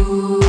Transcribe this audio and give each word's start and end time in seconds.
Ooh. 0.00 0.39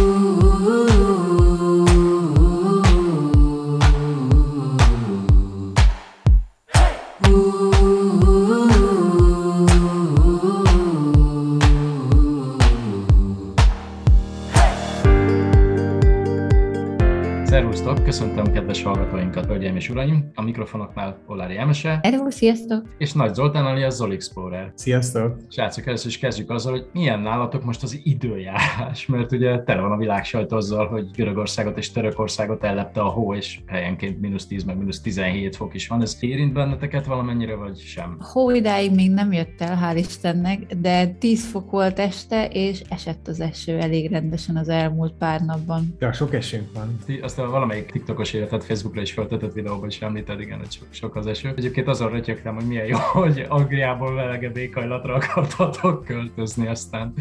És 19.82 19.90
uraim, 19.90 20.32
a 20.36 20.42
mikrofonoknál 20.42 21.18
Olári 21.28 21.58
Emese. 21.58 22.00
Hello, 22.02 22.30
sziasztok! 22.30 22.84
És 22.98 23.14
Nagy 23.14 23.34
Zoltán, 23.34 23.66
ali 23.66 23.84
a 23.84 23.90
Zol 23.90 24.12
Explorer. 24.12 24.72
Sziasztok! 24.76 25.38
Srácok, 25.50 25.88
először 25.88 26.10
is 26.10 26.18
kezdjük 26.18 26.50
azzal, 26.50 26.72
hogy 26.72 26.86
milyen 26.94 27.20
nálatok 27.20 27.64
most 27.64 27.84
az 27.84 28.00
időjárás, 28.04 29.05
mert 29.05 29.32
ugye 29.32 29.64
tele 29.64 29.82
van 29.82 29.92
a 29.92 29.98
világ 29.98 30.26
sajt 30.26 30.52
azzal, 30.52 30.88
hogy 30.88 31.12
Görögországot 31.12 31.78
és 31.78 31.92
Törökországot 31.92 32.64
ellepte 32.64 33.02
a 33.02 33.08
hó, 33.08 33.34
és 33.34 33.59
helyenként 33.68 34.20
mínusz 34.22 34.48
10 34.48 34.64
meg 34.64 34.78
mínusz 34.78 35.02
17 35.02 35.56
fok 35.56 35.73
is 35.73 35.88
van. 35.88 36.02
Ez 36.02 36.17
érint 36.20 36.53
benneteket 36.53 37.06
valamennyire, 37.06 37.56
vagy 37.56 37.78
sem? 37.78 38.17
Hó 38.20 38.52
idáig 38.52 38.95
még 38.95 39.12
nem 39.12 39.31
jött 39.31 39.62
el, 39.62 39.80
hál' 39.84 39.98
Istennek, 39.98 40.66
de 40.66 41.08
10 41.08 41.45
fok 41.45 41.72
volt 41.72 42.00
este, 42.00 42.48
és 42.48 42.81
esett 42.90 43.28
az 43.28 43.40
eső 43.40 43.78
elég 43.80 44.12
rendesen 44.12 44.58
az 44.58 44.70
elmúlt 44.70 45.14
pár 45.14 45.42
napban. 45.42 45.95
Ja, 46.00 46.14
sok 46.14 46.34
esőnk 46.34 46.67
van. 46.73 46.98
Aztán 47.22 47.50
valamelyik 47.50 47.92
TikTokos 48.12 48.34
életet 48.34 48.64
Facebookra 48.64 49.02
is 49.02 49.12
feltetett 49.12 49.54
videóban 49.54 49.88
is 49.90 50.02
említed, 50.02 50.40
igen, 50.40 50.58
hogy 50.58 50.72
sok, 50.72 50.88
sok 50.90 51.16
az 51.16 51.28
eső. 51.28 51.54
Egyébként 51.56 51.88
azon 51.88 52.12
rötyögtem, 52.12 52.56
hogy 52.56 52.66
milyen 52.66 52.86
jó, 52.86 52.98
hogy 53.22 53.46
Angliából 53.50 54.12
melegebb 54.12 54.58
éghajlatra 54.58 55.14
akartatok 55.16 56.06
költözni, 56.06 56.68
aztán 56.68 57.14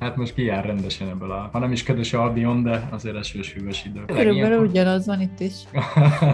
hát 0.00 0.16
most 0.16 0.34
kijár 0.34 0.64
rendesen 0.64 1.08
ebből 1.08 1.30
a, 1.30 1.48
ha 1.52 1.58
nem 1.58 1.72
is 1.72 1.82
ködös 1.82 2.12
Albion, 2.12 2.62
de 2.62 2.88
azért 2.90 3.16
esős 3.16 3.52
hűvös 3.52 3.84
idő. 3.84 4.04
Körülbelül 4.06 4.66
ugyanaz 4.66 5.06
van 5.06 5.20
itt 5.20 5.40
is. 5.40 5.54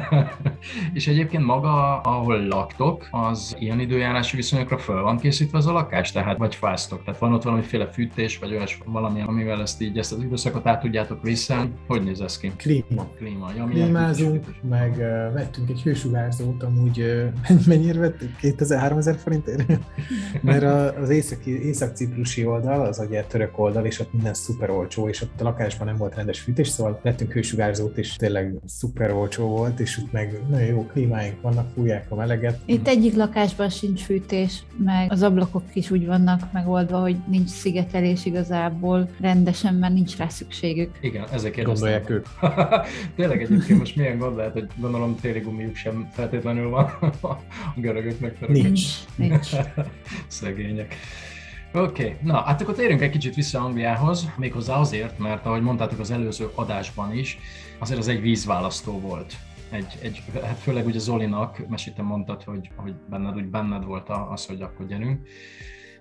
és 0.95 1.09
egyébként 1.09 1.45
maga, 1.45 2.01
ahol 2.01 2.47
laktok, 2.47 3.09
az 3.11 3.57
ilyen 3.59 3.81
időjárási 3.81 4.37
viszonyokra 4.37 4.79
föl 4.79 5.03
van 5.03 5.19
készítve 5.19 5.59
az 5.59 5.67
a 5.67 5.73
lakás, 5.73 6.13
tehát 6.13 6.39
vagy 6.39 6.55
fáztok, 6.55 7.05
tehát 7.05 7.21
van 7.21 7.33
ott 7.33 7.43
valamiféle 7.43 7.87
fűtés, 7.87 8.39
vagy 8.39 8.53
olyas 8.53 8.79
valami, 8.85 9.23
amivel 9.27 9.61
ezt 9.61 9.83
így 9.83 9.99
ezt 9.99 10.13
az 10.13 10.23
időszakot 10.23 10.67
át 10.67 10.81
tudjátok 10.81 11.23
vissza. 11.23 11.67
Hogy 11.87 12.03
néz 12.03 12.21
ez 12.21 12.39
ki? 12.39 12.53
Klíma. 12.57 13.09
Klíma. 13.17 13.51
Ja, 13.57 13.67
Klímázunk, 13.91 14.45
meg 14.69 14.91
uh, 14.91 15.33
vettünk 15.33 15.71
egy 15.71 15.83
hősugárzót, 15.83 16.63
amúgy 16.63 17.01
uh, 17.49 17.67
mennyire 17.67 17.99
vettük? 17.99 18.31
2000-3000 18.43 19.17
forintért? 19.23 19.67
Mert 20.43 20.97
az 20.97 21.11
északi, 21.11 21.67
észak-ciprusi 21.67 22.47
oldal, 22.47 22.87
az 22.87 23.03
ugye 23.09 23.23
török 23.23 23.59
oldal, 23.59 23.85
és 23.85 24.01
ott 24.01 24.13
minden 24.13 24.35
szuper 24.35 24.71
olcsó, 24.71 25.09
és 25.09 25.23
ott 25.23 25.41
a 25.41 25.45
lakásban 25.45 25.87
nem 25.87 25.97
volt 25.97 26.15
rendes 26.15 26.41
fűtés, 26.41 26.69
szóval 26.69 27.01
vettünk 27.03 27.33
hősugárzót, 27.33 27.99
és 27.99 28.17
tényleg 28.17 28.55
szuper 28.67 29.13
olcsó 29.13 29.47
volt, 29.47 29.81
és 29.81 29.99
ott 29.99 30.13
meg 30.13 30.41
nagyon 30.51 30.67
jó 30.67 30.87
klímáink 30.87 31.41
vannak, 31.41 31.69
fújják 31.75 32.07
a 32.09 32.15
meleget. 32.15 32.61
Itt 32.65 32.89
egyik 32.89 33.15
lakásban 33.15 33.69
sincs 33.69 34.03
fűtés, 34.03 34.63
meg 34.85 35.13
az 35.13 35.23
ablakok 35.23 35.63
is 35.73 35.91
úgy 35.91 36.07
vannak 36.07 36.53
megoldva, 36.53 36.99
hogy 37.01 37.17
nincs 37.29 37.49
szigetelés 37.49 38.25
igazából 38.25 39.09
rendesen, 39.21 39.75
mert 39.75 39.95
nincs 39.95 40.17
rá 40.17 40.29
szükségük. 40.29 40.99
Igen, 41.01 41.25
ezek 41.33 41.63
Gondolják 41.63 42.11
ők. 42.11 42.27
tényleg 43.17 43.43
egyébként 43.43 43.80
most 43.81 43.97
milyen 43.97 44.19
gond 44.19 44.37
lehet, 44.37 44.53
hogy 44.53 44.69
gondolom 44.77 45.17
téli 45.21 45.41
gumiuk 45.41 45.75
sem 45.75 46.11
feltétlenül 46.13 46.69
van 46.69 46.85
a 47.23 47.37
görögöknek. 47.77 48.49
Nincs. 48.49 48.83
Nincs. 49.17 49.49
Szegények. 50.27 50.95
Oké, 51.75 52.03
okay. 52.03 52.17
na 52.23 52.43
hát 52.43 52.61
akkor 52.61 52.75
térjünk 52.75 53.01
egy 53.01 53.11
kicsit 53.11 53.35
vissza 53.35 53.61
Angliához, 53.61 54.29
méghozzá 54.37 54.77
azért, 54.77 55.19
mert 55.19 55.47
ahogy 55.47 55.63
mondtátok 55.63 55.99
az 55.99 56.11
előző 56.11 56.51
adásban 56.55 57.17
is, 57.17 57.39
azért 57.79 57.99
az 57.99 58.09
egy 58.09 58.21
vízválasztó 58.21 59.01
volt. 59.01 59.35
Egy, 59.71 59.99
egy, 60.03 60.23
hát 60.43 60.59
főleg 60.59 60.87
ugye 60.87 60.99
Zolinak, 60.99 61.69
meséltem 61.69 62.05
mondtad, 62.05 62.43
hogy, 62.43 62.71
hogy 62.77 62.95
benned 63.11 63.37
úgy 63.37 63.47
benned 63.47 63.85
volt 63.85 64.09
az, 64.31 64.47
hogy 64.47 64.63
akkor 64.63 64.87
gyerünk 64.87 65.27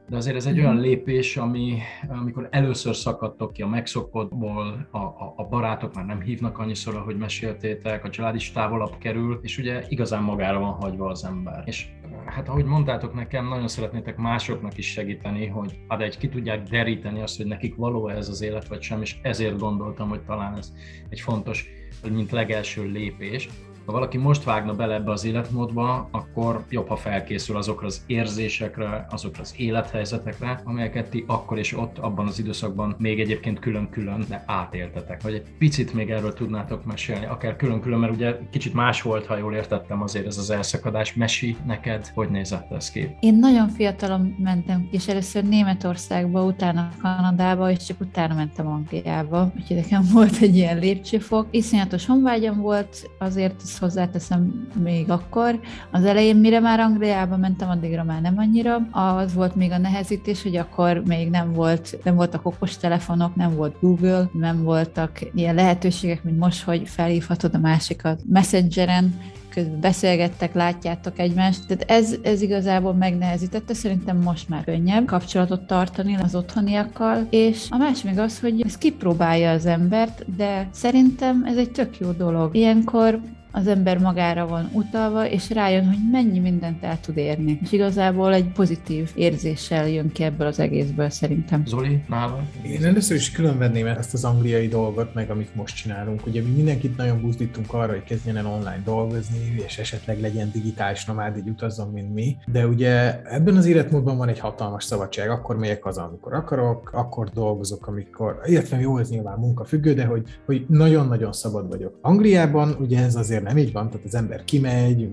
de 0.09 0.17
azért 0.17 0.35
ez 0.35 0.45
egy 0.45 0.59
olyan 0.59 0.73
mhm. 0.73 0.81
lépés, 0.81 1.37
ami, 1.37 1.77
amikor 2.07 2.47
először 2.51 2.95
szakadtok 2.95 3.53
ki 3.53 3.61
a 3.61 3.67
megszokottból, 3.67 4.87
a, 4.91 4.97
a, 4.97 5.33
a 5.37 5.43
barátok 5.43 5.93
már 5.93 6.05
nem 6.05 6.21
hívnak 6.21 6.57
annyiszor, 6.57 6.95
ahogy 6.95 7.17
meséltétek, 7.17 8.03
a 8.03 8.09
család 8.09 8.35
is 8.35 8.51
távolabb 8.51 8.97
kerül, 8.97 9.39
és 9.41 9.57
ugye 9.57 9.83
igazán 9.87 10.23
magára 10.23 10.59
van 10.59 10.71
hagyva 10.71 11.09
az 11.09 11.25
ember. 11.25 11.63
És 11.65 11.87
hát 12.25 12.47
ahogy 12.47 12.65
mondtátok 12.65 13.13
nekem, 13.13 13.47
nagyon 13.47 13.67
szeretnétek 13.67 14.17
másoknak 14.17 14.77
is 14.77 14.91
segíteni, 14.91 15.47
hogy 15.47 15.79
hát 15.87 16.01
egy 16.01 16.17
ki 16.17 16.29
tudják 16.29 16.63
deríteni 16.63 17.21
azt, 17.21 17.37
hogy 17.37 17.45
nekik 17.45 17.75
való 17.75 18.07
ez 18.07 18.29
az 18.29 18.41
élet, 18.41 18.67
vagy 18.67 18.81
sem, 18.81 19.01
és 19.01 19.17
ezért 19.21 19.59
gondoltam, 19.59 20.09
hogy 20.09 20.21
talán 20.21 20.57
ez 20.57 20.73
egy 21.09 21.19
fontos, 21.19 21.65
mint 22.11 22.31
legelső 22.31 22.85
lépés 22.85 23.49
ha 23.89 23.95
valaki 23.95 24.17
most 24.17 24.43
vágna 24.43 24.73
bele 24.73 24.93
ebbe 24.93 25.11
az 25.11 25.25
életmódba, 25.25 26.07
akkor 26.11 26.65
jobb, 26.69 26.87
ha 26.87 26.95
felkészül 26.95 27.57
azokra 27.57 27.85
az 27.85 28.03
érzésekre, 28.07 29.05
azokra 29.09 29.41
az 29.41 29.53
élethelyzetekre, 29.57 30.61
amelyeket 30.63 31.09
ti 31.09 31.23
akkor 31.27 31.57
és 31.57 31.77
ott, 31.77 31.97
abban 31.97 32.27
az 32.27 32.39
időszakban 32.39 32.95
még 32.97 33.19
egyébként 33.19 33.59
külön-külön, 33.59 34.25
de 34.27 34.43
átéltetek. 34.47 35.21
Vagy 35.21 35.33
egy 35.33 35.45
picit 35.57 35.93
még 35.93 36.09
erről 36.09 36.33
tudnátok 36.33 36.85
mesélni, 36.85 37.25
akár 37.25 37.55
külön-külön, 37.55 37.99
mert 37.99 38.13
ugye 38.13 38.37
kicsit 38.51 38.73
más 38.73 39.01
volt, 39.01 39.25
ha 39.25 39.37
jól 39.37 39.53
értettem 39.53 40.01
azért 40.01 40.25
ez 40.25 40.37
az 40.37 40.49
elszakadás. 40.49 41.13
Mesi 41.13 41.57
neked, 41.65 42.11
hogy 42.13 42.29
nézett 42.29 42.71
ez 42.71 42.91
ki? 42.91 43.15
Én 43.19 43.35
nagyon 43.35 43.69
fiatalon 43.69 44.35
mentem 44.39 44.87
és 44.91 45.07
először 45.07 45.43
Németországba, 45.43 46.43
utána 46.43 46.89
Kanadába, 47.01 47.71
és 47.71 47.85
csak 47.85 47.99
utána 47.99 48.33
mentem 48.33 48.67
Angliába. 48.67 49.51
Úgyhogy 49.55 49.75
nekem 49.75 50.03
volt 50.13 50.37
egy 50.41 50.55
ilyen 50.55 50.79
lépcsőfok. 50.79 51.47
Iszonyatos 51.51 52.05
honvágyam 52.05 52.57
volt, 52.59 53.09
azért 53.19 53.59
hozzáteszem 53.79 54.67
még 54.83 55.09
akkor. 55.09 55.59
Az 55.91 56.03
elején, 56.03 56.35
mire 56.35 56.59
már 56.59 56.79
Angliába 56.79 57.37
mentem, 57.37 57.69
addigra 57.69 58.03
már 58.03 58.21
nem 58.21 58.37
annyira. 58.37 58.87
Az 58.91 59.33
volt 59.33 59.55
még 59.55 59.71
a 59.71 59.77
nehezítés, 59.77 60.43
hogy 60.43 60.55
akkor 60.55 61.03
még 61.05 61.29
nem 61.29 61.53
volt, 61.53 61.97
nem 62.03 62.15
voltak 62.15 62.45
okos 62.45 62.77
telefonok, 62.77 63.35
nem 63.35 63.55
volt 63.55 63.75
Google, 63.81 64.29
nem 64.33 64.63
voltak 64.63 65.19
ilyen 65.33 65.55
lehetőségek, 65.55 66.23
mint 66.23 66.39
most, 66.39 66.63
hogy 66.63 66.87
felhívhatod 66.87 67.55
a 67.55 67.59
másikat 67.59 68.21
Messengeren, 68.27 69.13
közben 69.49 69.79
beszélgettek, 69.79 70.53
látjátok 70.53 71.19
egymást. 71.19 71.67
Tehát 71.67 71.83
ez, 71.87 72.15
ez 72.21 72.41
igazából 72.41 72.93
megnehezítette, 72.93 73.73
szerintem 73.73 74.17
most 74.17 74.49
már 74.49 74.63
könnyebb 74.63 75.05
kapcsolatot 75.05 75.67
tartani 75.67 76.15
az 76.15 76.35
otthoniakkal, 76.35 77.27
és 77.29 77.67
a 77.69 77.77
másik 77.77 78.05
még 78.05 78.19
az, 78.19 78.39
hogy 78.39 78.61
ez 78.61 78.77
kipróbálja 78.77 79.51
az 79.51 79.65
embert, 79.65 80.35
de 80.35 80.69
szerintem 80.71 81.43
ez 81.45 81.57
egy 81.57 81.71
tök 81.71 81.99
jó 81.99 82.11
dolog. 82.11 82.55
Ilyenkor 82.55 83.19
az 83.51 83.67
ember 83.67 83.97
magára 83.97 84.47
van 84.47 84.69
utalva, 84.73 85.29
és 85.29 85.49
rájön, 85.49 85.85
hogy 85.87 85.97
mennyi 86.11 86.39
mindent 86.39 86.83
el 86.83 86.99
tud 86.99 87.17
érni. 87.17 87.59
És 87.63 87.71
igazából 87.71 88.33
egy 88.33 88.51
pozitív 88.51 89.11
érzéssel 89.15 89.89
jön 89.89 90.11
ki 90.11 90.23
ebből 90.23 90.47
az 90.47 90.59
egészből 90.59 91.09
szerintem. 91.09 91.65
Zoli, 91.65 92.03
nála? 92.07 92.43
Én 92.61 92.85
először 92.85 93.15
is 93.15 93.31
különvenném 93.31 93.85
ezt 93.85 94.13
az 94.13 94.23
angliai 94.23 94.67
dolgot, 94.67 95.13
meg 95.13 95.29
amit 95.29 95.55
most 95.55 95.75
csinálunk. 95.75 96.25
Ugye 96.25 96.41
mi 96.41 96.49
mindenkit 96.49 96.97
nagyon 96.97 97.21
buzdítunk 97.21 97.73
arra, 97.73 97.91
hogy 97.91 98.03
kezdjen 98.03 98.37
el 98.37 98.45
online 98.45 98.81
dolgozni, 98.85 99.55
és 99.65 99.77
esetleg 99.77 100.19
legyen 100.21 100.51
digitális 100.51 101.05
nomád, 101.05 101.37
így 101.37 101.49
utazzon, 101.49 101.91
mint 101.91 102.13
mi. 102.13 102.37
De 102.45 102.67
ugye 102.67 103.21
ebben 103.23 103.55
az 103.55 103.65
életmódban 103.65 104.17
van 104.17 104.27
egy 104.27 104.39
hatalmas 104.39 104.83
szabadság. 104.83 105.29
Akkor 105.29 105.57
megyek 105.57 105.83
haza, 105.83 106.03
amikor 106.03 106.33
akarok, 106.33 106.89
akkor 106.93 107.29
dolgozok, 107.29 107.87
amikor, 107.87 108.39
illetve 108.45 108.79
jó, 108.79 108.97
ez 108.97 109.09
nyilván 109.09 109.39
munkafüggő, 109.39 109.93
de 109.93 110.05
hogy, 110.05 110.39
hogy 110.45 110.65
nagyon-nagyon 110.67 111.31
szabad 111.31 111.67
vagyok. 111.67 111.97
Angliában 112.01 112.75
ugye 112.79 113.03
ez 113.03 113.15
azért 113.15 113.38
azért 113.39 113.55
nem 113.55 113.65
így 113.65 113.73
van, 113.73 113.89
tehát 113.89 114.05
az 114.05 114.15
ember 114.15 114.43
kimegy, 114.43 115.09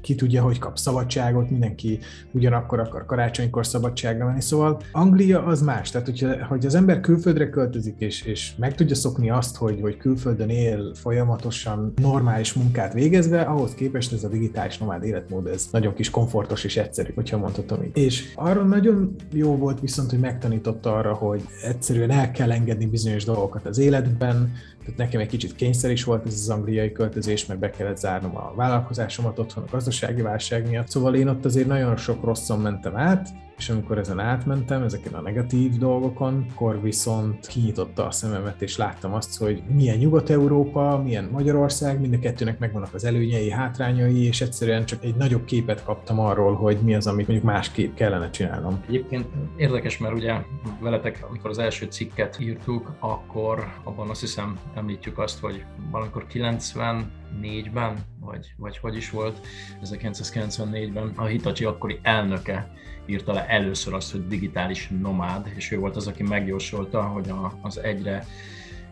ki 0.00 0.14
tudja, 0.14 0.42
hogy 0.42 0.58
kap 0.58 0.78
szabadságot, 0.78 1.50
mindenki 1.50 1.98
ugyanakkor 2.30 2.80
akar 2.80 3.06
karácsonykor 3.06 3.66
szabadságra 3.66 4.26
menni, 4.26 4.40
szóval 4.40 4.80
Anglia 4.92 5.44
az 5.44 5.62
más, 5.62 5.90
tehát 5.90 6.06
hogyha, 6.06 6.46
hogy 6.46 6.66
az 6.66 6.74
ember 6.74 7.00
külföldre 7.00 7.50
költözik, 7.50 7.94
és, 7.98 8.22
és 8.22 8.52
meg 8.56 8.74
tudja 8.74 8.94
szokni 8.94 9.30
azt, 9.30 9.56
hogy, 9.56 9.78
hogy 9.80 9.96
külföldön 9.96 10.48
él 10.48 10.94
folyamatosan 10.94 11.92
normális 11.96 12.52
munkát 12.52 12.92
végezve, 12.92 13.40
ahhoz 13.40 13.74
képest 13.74 14.12
ez 14.12 14.24
a 14.24 14.28
digitális 14.28 14.78
nomád 14.78 15.04
életmód, 15.04 15.46
ez 15.46 15.68
nagyon 15.70 15.94
kis 15.94 16.10
komfortos 16.10 16.64
és 16.64 16.76
egyszerű, 16.76 17.12
hogyha 17.14 17.38
mondhatom 17.38 17.82
így. 17.82 17.96
És 17.96 18.32
arra 18.34 18.62
nagyon 18.62 19.14
jó 19.32 19.56
volt 19.56 19.80
viszont, 19.80 20.10
hogy 20.10 20.18
megtanította 20.18 20.94
arra, 20.96 21.14
hogy 21.14 21.42
egyszerűen 21.62 22.10
el 22.10 22.30
kell 22.30 22.52
engedni 22.52 22.86
bizonyos 22.86 23.24
dolgokat 23.24 23.66
az 23.66 23.78
életben, 23.78 24.52
tehát 24.84 24.96
nekem 24.96 25.20
egy 25.20 25.28
kicsit 25.28 25.54
kényszer 25.54 25.90
is 25.90 26.04
volt 26.04 26.26
ez 26.26 26.32
az 26.32 26.48
angliai 26.48 26.92
költözés, 26.92 27.46
mert 27.46 27.60
be 27.60 27.70
kellett 27.70 27.98
zárnom 27.98 28.36
a 28.36 28.52
vállalkozásomat 28.54 29.38
otthon 29.38 29.64
a 29.64 29.70
gazdasági 29.70 30.22
válság 30.22 30.68
miatt. 30.68 30.88
Szóval 30.88 31.14
én 31.14 31.28
ott 31.28 31.44
azért 31.44 31.66
nagyon 31.66 31.96
sok 31.96 32.24
rosszon 32.24 32.60
mentem 32.60 32.96
át, 32.96 33.28
és 33.60 33.68
amikor 33.68 33.98
ezen 33.98 34.20
átmentem, 34.20 34.82
ezeken 34.82 35.12
a 35.12 35.20
negatív 35.20 35.72
dolgokon, 35.72 36.46
akkor 36.50 36.82
viszont 36.82 37.46
kinyitotta 37.46 38.06
a 38.06 38.10
szememet, 38.10 38.62
és 38.62 38.76
láttam 38.76 39.14
azt, 39.14 39.38
hogy 39.38 39.62
milyen 39.74 39.98
Nyugat-Európa, 39.98 41.02
milyen 41.02 41.28
Magyarország, 41.32 42.00
mind 42.00 42.14
a 42.14 42.18
kettőnek 42.18 42.58
megvannak 42.58 42.94
az 42.94 43.04
előnyei, 43.04 43.50
hátrányai, 43.50 44.26
és 44.26 44.40
egyszerűen 44.40 44.84
csak 44.84 45.04
egy 45.04 45.14
nagyobb 45.14 45.44
képet 45.44 45.84
kaptam 45.84 46.20
arról, 46.20 46.54
hogy 46.54 46.78
mi 46.82 46.94
az, 46.94 47.06
amit 47.06 47.26
mondjuk 47.26 47.48
másképp 47.48 47.94
kellene 47.94 48.30
csinálnom. 48.30 48.84
Egyébként 48.88 49.26
érdekes, 49.56 49.98
mert 49.98 50.14
ugye 50.14 50.34
veletek, 50.80 51.24
amikor 51.28 51.50
az 51.50 51.58
első 51.58 51.86
cikket 51.86 52.40
írtuk, 52.40 52.96
akkor 52.98 53.72
abban 53.84 54.10
azt 54.10 54.20
hiszem 54.20 54.58
említjük 54.74 55.18
azt, 55.18 55.40
hogy 55.40 55.64
valamikor 55.90 56.26
94-ben, 56.32 57.96
vagy, 58.20 58.54
vagy 58.56 58.78
hogy 58.78 58.96
is 58.96 59.10
volt, 59.10 59.40
1994-ben 59.84 61.12
a 61.16 61.24
Hitachi 61.24 61.64
akkori 61.64 61.98
elnöke 62.02 62.70
írta 63.06 63.32
le 63.32 63.46
először 63.48 63.94
azt, 63.94 64.12
hogy 64.12 64.26
digitális 64.26 64.88
nomád, 65.00 65.52
és 65.56 65.72
ő 65.72 65.78
volt 65.78 65.96
az, 65.96 66.06
aki 66.06 66.22
megjósolta, 66.22 67.02
hogy 67.02 67.32
az 67.62 67.78
egyre 67.78 68.24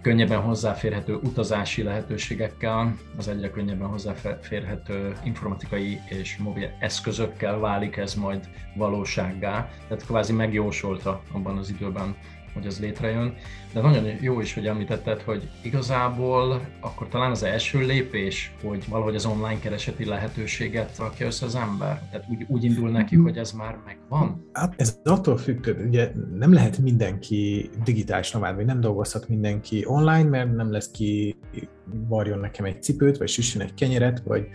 könnyebben 0.02 0.40
hozzáférhető 0.40 1.14
utazási 1.14 1.82
lehetőségekkel, 1.82 2.96
az 3.16 3.28
egyre 3.28 3.50
könnyebben 3.50 3.88
hozzáférhető 3.88 5.12
informatikai 5.24 6.00
és 6.08 6.36
mobil 6.36 6.76
eszközökkel 6.78 7.58
válik 7.58 7.96
ez 7.96 8.14
majd 8.14 8.48
valósággá. 8.76 9.70
Tehát 9.88 10.06
kvázi 10.06 10.32
megjósolta 10.32 11.22
abban 11.32 11.58
az 11.58 11.70
időben 11.70 12.16
hogy 12.54 12.66
az 12.66 12.80
létrejön. 12.80 13.34
De 13.72 13.80
nagyon 13.80 14.04
jó 14.20 14.40
is, 14.40 14.54
hogy 14.54 14.66
említetted, 14.66 15.20
hogy 15.20 15.48
igazából 15.62 16.60
akkor 16.80 17.08
talán 17.08 17.30
az 17.30 17.42
első 17.42 17.78
lépés, 17.78 18.54
hogy 18.62 18.84
valahogy 18.88 19.14
az 19.14 19.26
online 19.26 19.58
kereseti 19.58 20.04
lehetőséget 20.04 20.98
rakja 20.98 21.26
össze 21.26 21.46
az 21.46 21.54
ember. 21.54 22.02
Tehát 22.10 22.26
úgy, 22.30 22.44
úgy 22.48 22.64
indul 22.64 22.90
neki, 22.90 23.16
mhm. 23.16 23.24
hogy 23.24 23.36
ez 23.36 23.52
már 23.52 23.78
megvan. 23.84 24.50
Hát 24.52 24.74
ez 24.76 24.98
attól 25.04 25.36
függ, 25.36 25.64
hogy 25.64 25.86
ugye 25.86 26.12
nem 26.34 26.52
lehet 26.52 26.78
mindenki 26.78 27.70
digitális 27.84 28.30
nomád, 28.30 28.54
vagy 28.54 28.64
nem 28.64 28.80
dolgozhat 28.80 29.28
mindenki 29.28 29.84
online, 29.86 30.28
mert 30.28 30.54
nem 30.54 30.72
lesz 30.72 30.90
ki 30.90 31.36
varjon 32.08 32.38
nekem 32.38 32.64
egy 32.64 32.82
cipőt, 32.82 33.16
vagy 33.16 33.28
süssön 33.28 33.62
egy 33.62 33.74
kenyeret, 33.74 34.22
vagy 34.24 34.48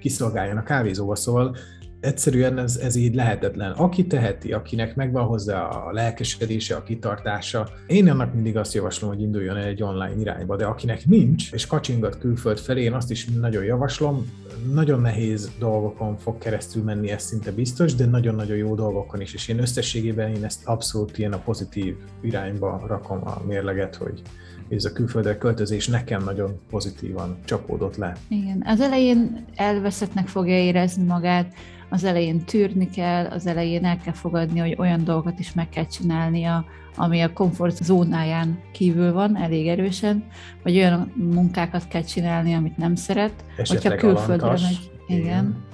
kiszolgáljon 0.00 0.56
a 0.56 0.62
kávézóba, 0.62 1.14
szóval 1.14 1.56
egyszerűen 2.00 2.58
ez, 2.58 2.76
ez 2.76 2.96
így 2.96 3.14
lehetetlen. 3.14 3.72
Aki 3.72 4.06
teheti, 4.06 4.52
akinek 4.52 4.94
megvan 4.94 5.24
hozzá 5.24 5.62
a 5.62 5.92
lelkesedése, 5.92 6.76
a 6.76 6.82
kitartása, 6.82 7.68
én 7.86 8.10
annak 8.10 8.34
mindig 8.34 8.56
azt 8.56 8.74
javaslom, 8.74 9.10
hogy 9.10 9.20
induljon 9.20 9.56
el 9.56 9.64
egy 9.64 9.82
online 9.82 10.20
irányba, 10.20 10.56
de 10.56 10.64
akinek 10.64 11.06
nincs, 11.06 11.52
és 11.52 11.66
kacsingat 11.66 12.18
külföld 12.18 12.58
felé, 12.58 12.82
én 12.82 12.92
azt 12.92 13.10
is 13.10 13.24
nagyon 13.24 13.64
javaslom, 13.64 14.30
nagyon 14.72 15.00
nehéz 15.00 15.50
dolgokon 15.58 16.16
fog 16.16 16.38
keresztül 16.38 16.82
menni, 16.82 17.10
ez 17.10 17.22
szinte 17.22 17.52
biztos, 17.52 17.94
de 17.94 18.06
nagyon-nagyon 18.06 18.56
jó 18.56 18.74
dolgokon 18.74 19.20
is, 19.20 19.34
és 19.34 19.48
én 19.48 19.58
összességében 19.58 20.34
én 20.34 20.44
ezt 20.44 20.66
abszolút 20.66 21.18
ilyen 21.18 21.32
a 21.32 21.38
pozitív 21.38 21.96
irányba 22.20 22.84
rakom 22.86 23.20
a 23.24 23.42
mérleget, 23.46 23.94
hogy 23.94 24.22
ez 24.68 24.84
a 24.84 24.92
külföldre 24.92 25.38
költözés 25.38 25.88
nekem 25.88 26.24
nagyon 26.24 26.60
pozitívan 26.70 27.38
csapódott 27.44 27.96
le. 27.96 28.16
Igen, 28.28 28.62
az 28.66 28.80
elején 28.80 29.44
elveszettnek 29.54 30.28
fogja 30.28 30.54
érezni 30.54 31.04
magát, 31.04 31.54
az 31.90 32.04
elején 32.04 32.44
tűrni 32.44 32.90
kell, 32.90 33.26
az 33.26 33.46
elején 33.46 33.84
el 33.84 33.98
kell 33.98 34.12
fogadni, 34.12 34.58
hogy 34.58 34.76
olyan 34.78 35.04
dolgokat 35.04 35.38
is 35.38 35.52
meg 35.52 35.68
kell 35.68 35.86
csinálnia, 35.86 36.64
ami 36.96 37.20
a 37.20 37.32
komfort 37.32 37.76
zónáján 37.76 38.58
kívül 38.72 39.12
van 39.12 39.36
elég 39.36 39.68
erősen, 39.68 40.24
vagy 40.62 40.76
olyan 40.76 41.12
munkákat 41.16 41.88
kell 41.88 42.02
csinálni, 42.02 42.54
amit 42.54 42.76
nem 42.76 42.94
szeret. 42.94 43.44
Esetleg 43.56 43.92
hogyha 43.92 44.08
külföldre 44.08 44.46
alantas. 44.46 44.62
megy, 44.62 44.90
igen. 45.06 45.20
igen. 45.20 45.64